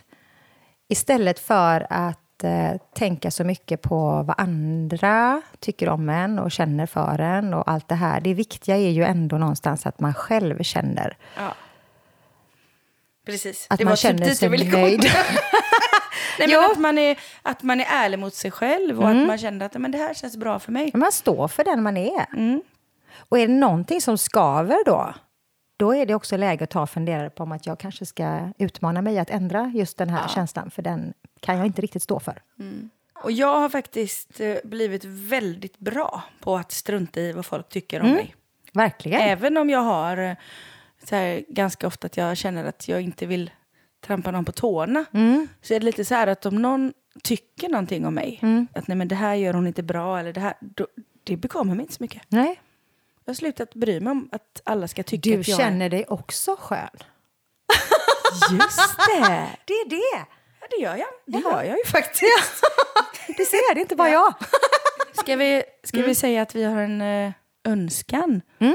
istället 0.88 1.38
för 1.38 1.86
att 1.90 2.44
eh, 2.44 2.72
tänka 2.94 3.30
så 3.30 3.44
mycket 3.44 3.82
på 3.82 4.22
vad 4.26 4.34
andra 4.40 5.42
tycker 5.60 5.88
om 5.88 6.08
en 6.08 6.38
och 6.38 6.50
känner 6.52 6.86
för 6.86 7.18
en 7.18 7.54
och 7.54 7.68
allt 7.70 7.88
det 7.88 7.94
här. 7.94 8.20
Det 8.20 8.34
viktiga 8.34 8.76
är 8.76 8.90
ju 8.90 9.04
ändå 9.04 9.38
någonstans 9.38 9.86
att 9.86 10.00
man 10.00 10.14
själv 10.14 10.62
känner 10.62 11.16
Ja. 11.36 11.54
Precis. 13.26 13.66
att 13.70 13.78
det 13.78 13.84
man 13.84 13.94
typ 13.94 14.00
känner 14.00 14.24
dit 14.24 14.38
sig 14.38 14.48
nöjd. 14.48 15.04
Nej, 16.38 16.48
men 16.48 16.70
att, 16.70 16.78
man 16.78 16.98
är, 16.98 17.18
att 17.42 17.62
man 17.62 17.80
är 17.80 17.86
ärlig 17.90 18.18
mot 18.18 18.34
sig 18.34 18.50
själv 18.50 19.00
och 19.00 19.08
att 19.08 19.26
man 19.26 19.38
känner 19.38 19.66
att 19.66 19.74
men 19.74 19.92
det 19.92 19.98
här 19.98 20.14
känns 20.14 20.36
bra 20.36 20.58
för 20.58 20.72
mig. 20.72 20.90
Man 20.94 21.12
står 21.12 21.48
för 21.48 21.64
den 21.64 21.82
man 21.82 21.96
är. 21.96 22.26
Mm. 22.32 22.62
Och 23.28 23.38
är 23.38 23.46
det 23.48 23.54
någonting 23.54 24.00
som 24.00 24.18
skaver 24.18 24.84
då, 24.86 25.14
då 25.76 25.94
är 25.94 26.06
det 26.06 26.14
också 26.14 26.36
läge 26.36 26.64
att 26.64 26.70
ta 26.70 26.82
och 26.82 26.90
fundera 26.90 27.30
på 27.30 27.42
om 27.42 27.52
att 27.52 27.66
jag 27.66 27.78
kanske 27.78 28.06
ska 28.06 28.52
utmana 28.58 29.02
mig 29.02 29.18
att 29.18 29.30
ändra 29.30 29.72
just 29.74 29.98
den 29.98 30.10
här 30.10 30.28
känslan, 30.28 30.70
för 30.70 30.82
den 30.82 31.14
kan 31.40 31.56
jag 31.56 31.66
inte 31.66 31.82
riktigt 31.82 32.02
stå 32.02 32.20
för. 32.20 32.42
Och 33.22 33.32
jag 33.32 33.60
har 33.60 33.68
faktiskt 33.68 34.40
eh, 34.40 34.56
blivit 34.64 35.04
väldigt 35.04 35.78
bra 35.78 36.22
på 36.40 36.56
att 36.56 36.72
strunta 36.72 37.20
i 37.20 37.32
vad 37.32 37.46
folk 37.46 37.68
tycker 37.68 38.00
om 38.00 38.06
Mm. 38.06 38.16
mig. 38.16 38.34
Verkligen. 38.72 39.20
Även 39.20 39.56
om 39.56 39.70
jag 39.70 39.80
har 39.80 40.16
eh, 40.16 40.34
så 41.04 41.16
här, 41.16 41.44
ganska 41.48 41.86
ofta 41.86 42.06
att 42.06 42.16
jag 42.16 42.36
känner 42.36 42.64
att 42.64 42.88
jag 42.88 43.00
inte 43.00 43.26
vill 43.26 43.50
trampa 44.06 44.30
någon 44.30 44.44
på 44.44 44.52
tårna. 44.52 45.04
Mm. 45.12 45.48
Så 45.62 45.74
är 45.74 45.80
det 45.80 45.86
lite 45.86 46.04
så 46.04 46.14
här 46.14 46.26
att 46.26 46.46
om 46.46 46.62
någon 46.62 46.92
tycker 47.22 47.68
någonting 47.68 48.06
om 48.06 48.14
mig, 48.14 48.38
Mm. 48.42 48.66
att 48.74 48.88
nej 48.88 48.96
men 48.96 49.08
det 49.08 49.14
här 49.14 49.34
gör 49.34 49.52
hon 49.54 49.66
inte 49.66 49.82
bra 49.82 50.18
eller 50.18 50.32
det 50.32 50.40
här, 50.40 50.54
då, 50.60 50.86
det 51.24 51.36
bekommer 51.36 51.74
mig 51.74 51.82
inte 51.82 51.94
så 51.94 52.02
mycket. 52.02 52.22
Nej. 52.28 52.60
Jag 53.24 53.30
har 53.30 53.34
slutat 53.34 53.74
bry 53.74 54.00
mig 54.00 54.10
om 54.10 54.28
att 54.32 54.60
alla 54.64 54.88
ska 54.88 55.02
tycka 55.02 55.30
Du 55.30 55.40
att 55.40 55.48
jag 55.48 55.58
känner 55.58 55.88
dig 55.90 56.04
också 56.08 56.56
skön. 56.60 56.88
Just 58.50 58.96
det! 59.08 59.48
Det 59.64 59.72
är 59.72 59.88
det! 59.90 60.26
Ja, 60.60 60.66
det 60.70 60.76
gör 60.82 60.96
jag. 60.96 61.08
Det 61.26 61.38
Ja. 61.44 61.50
gör 61.52 61.62
jag 61.62 61.78
ju 61.78 61.84
faktiskt. 61.84 62.64
Du 63.36 63.44
ser, 63.44 63.74
det 63.74 63.78
är 63.80 63.82
inte 63.82 63.96
bara 63.96 64.08
jag. 64.10 64.34
Ska 65.12 65.36
vi, 65.36 65.62
ska 65.84 66.02
vi 66.02 66.14
säga 66.14 66.42
att 66.42 66.54
vi 66.54 66.64
har 66.64 66.80
en 66.82 67.00
eh, 67.02 67.32
önskan 67.64 68.40
Mm. 68.58 68.74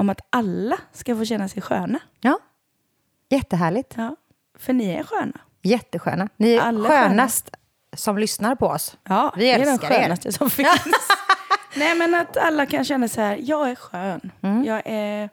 Om 0.00 0.10
att 0.10 0.20
alla 0.30 0.76
ska 0.92 1.16
få 1.16 1.24
känna 1.24 1.48
sig 1.48 1.62
sköna? 1.62 1.98
Ja. 2.20 2.38
Jättehärligt. 3.28 3.94
Ja. 3.96 4.16
För 4.58 4.72
ni 4.72 4.90
är 4.90 5.02
sköna. 5.02 5.40
Jättesköna. 5.62 6.28
Ni 6.36 6.52
är 6.54 6.60
Alla 6.60 6.88
skönast 6.88 7.50
som 7.96 8.18
lyssnar 8.18 8.54
på 8.54 8.66
oss. 8.66 8.96
Ja, 9.08 9.32
Vi 9.36 9.44
det 9.44 9.52
är 9.52 9.58
den 9.58 9.68
älskar 9.68 9.90
er. 9.90 10.02
skönaste 10.02 10.32
som 10.32 10.50
finns. 10.60 11.08
Nej, 11.76 11.94
men 11.94 12.14
att 12.14 12.36
alla 12.36 12.66
kan 12.66 12.84
känna 12.84 13.08
så 13.08 13.20
här, 13.20 13.38
jag 13.42 13.70
är 13.70 13.74
skön. 13.74 14.30
Mm. 14.42 14.64
Jag 14.64 14.82
är 14.84 15.30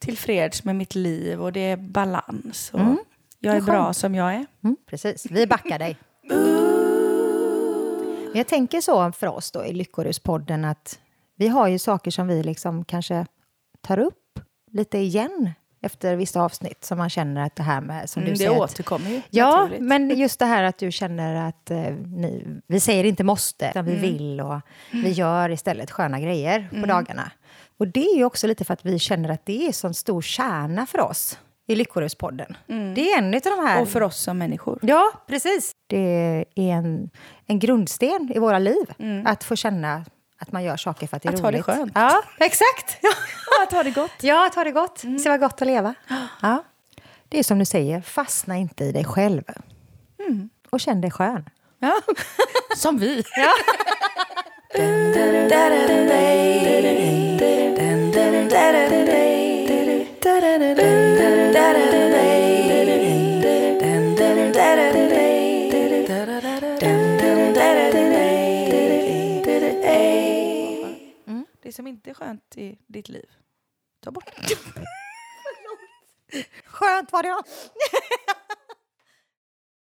tillfreds 0.00 0.64
med 0.64 0.76
mitt 0.76 0.94
liv 0.94 1.42
och 1.42 1.52
det 1.52 1.60
är 1.60 1.76
balans. 1.76 2.70
Och 2.72 2.80
Mm. 2.80 2.98
Jag 3.40 3.52
är 3.54 3.58
är 3.58 3.62
bra 3.62 3.92
som 3.92 4.14
jag 4.14 4.34
är. 4.34 4.46
Mm, 4.64 4.76
precis, 4.86 5.26
vi 5.30 5.46
backar 5.46 5.78
dig. 5.78 5.96
Jag 8.34 8.46
tänker 8.46 8.80
så 8.80 9.12
för 9.12 9.26
oss 9.26 9.50
då 9.50 9.64
i 9.64 9.72
Lyckoruspodden 9.72 10.64
att 10.64 10.98
vi 11.36 11.48
har 11.48 11.68
ju 11.68 11.78
saker 11.78 12.10
som 12.10 12.28
vi 12.28 12.42
liksom 12.42 12.84
kanske 12.84 13.26
tar 13.82 13.98
upp 13.98 14.40
lite 14.72 14.98
igen 14.98 15.50
efter 15.82 16.16
vissa 16.16 16.40
avsnitt 16.42 16.84
som 16.84 16.98
man 16.98 17.10
känner 17.10 17.40
att 17.46 17.56
det 17.56 17.62
här 17.62 17.80
med 17.80 18.10
som 18.10 18.22
Mm, 18.22 18.28
du 18.28 18.38
det 18.38 18.38
säger 18.48 18.60
återkommer 18.60 19.10
ju. 19.10 19.22
Ja, 19.30 19.68
men 19.80 20.18
just 20.18 20.38
det 20.38 20.44
här 20.46 20.62
att 20.62 20.78
du 20.78 20.92
känner 20.92 21.48
att 21.48 21.70
eh, 21.70 21.80
ni, 22.06 22.44
vi 22.66 22.80
säger 22.80 23.04
inte 23.04 23.24
måste, 23.24 23.68
utan 23.70 23.84
vi 23.84 23.90
Mm. 23.90 24.02
vill 24.02 24.40
och 24.40 24.60
vi 24.92 25.10
gör 25.10 25.50
istället 25.50 25.90
sköna 25.90 26.20
grejer 26.20 26.68
på 26.80 26.86
dagarna. 26.86 27.30
Och 27.78 27.88
det 27.88 28.04
är 28.06 28.16
ju 28.16 28.24
också 28.24 28.46
lite 28.46 28.64
för 28.64 28.72
att 28.74 28.84
vi 28.84 28.98
känner 28.98 29.28
att 29.28 29.46
det 29.46 29.66
är 29.68 29.72
sån 29.72 29.94
stor 29.94 30.22
kärna 30.22 30.86
för 30.86 31.00
oss 31.00 31.38
i 31.66 31.74
Lyckoruspodden. 31.74 32.56
Det 32.94 33.12
är 33.12 33.18
en 33.18 33.34
av 33.34 33.40
de 33.40 33.50
här... 33.66 33.72
Mm. 33.72 33.82
Och 33.82 33.88
för 33.88 34.02
oss 34.02 34.16
som 34.16 34.38
människor. 34.38 34.78
Ja, 34.82 35.12
precis. 35.26 35.72
Det 35.86 36.44
är 36.54 36.72
en, 36.72 37.10
en 37.46 37.58
grundsten 37.58 38.32
i 38.34 38.38
våra 38.38 38.58
liv. 38.58 38.92
Att 39.24 39.44
få 39.44 39.56
känna 39.56 40.04
att 40.38 40.52
man 40.52 40.64
gör 40.64 40.76
saker 40.76 41.06
för 41.06 41.16
att 41.16 41.22
det 41.22 41.28
är 41.28 41.32
Mm. 41.32 41.38
Att 41.38 41.42
ha 41.44 41.50
det 41.50 41.56
roligt. 41.56 41.66
skönt. 41.66 41.92
Ja, 41.94 42.22
exakt. 42.38 42.98
Ja, 43.02 43.10
att 43.62 43.72
ha 43.72 43.82
det 43.82 43.90
gott. 43.90 44.10
ja 44.20 44.46
att 44.46 44.54
ha 44.54 44.64
det 44.64 44.70
gott. 44.72 44.98
Se 44.98 45.28
vad 45.28 45.40
gott 45.40 45.62
att 45.62 45.68
leva. 45.68 45.94
Ja. 46.42 46.64
Det 47.28 47.38
är 47.38 47.42
som 47.42 47.58
du 47.58 47.64
säger, 47.64 48.00
fastna 48.00 48.56
inte 48.56 48.84
i 48.84 48.92
dig 48.92 49.04
själv. 49.04 49.42
Och 50.70 50.80
känn 50.80 51.00
dig 51.00 51.10
skön. 51.10 51.50
Ja. 51.78 52.00
Som 52.76 52.98
vi. 52.98 53.24
Ja. 53.36 53.52
som 71.78 71.86
inte 71.86 72.10
är 72.10 72.14
skönt 72.14 72.56
i 72.56 72.78
ditt 72.86 73.08
liv, 73.08 73.30
ta 74.00 74.10
bort 74.10 74.30
det. 74.48 74.58
Skönt 76.64 77.12
var 77.12 77.22
det. 77.22 77.28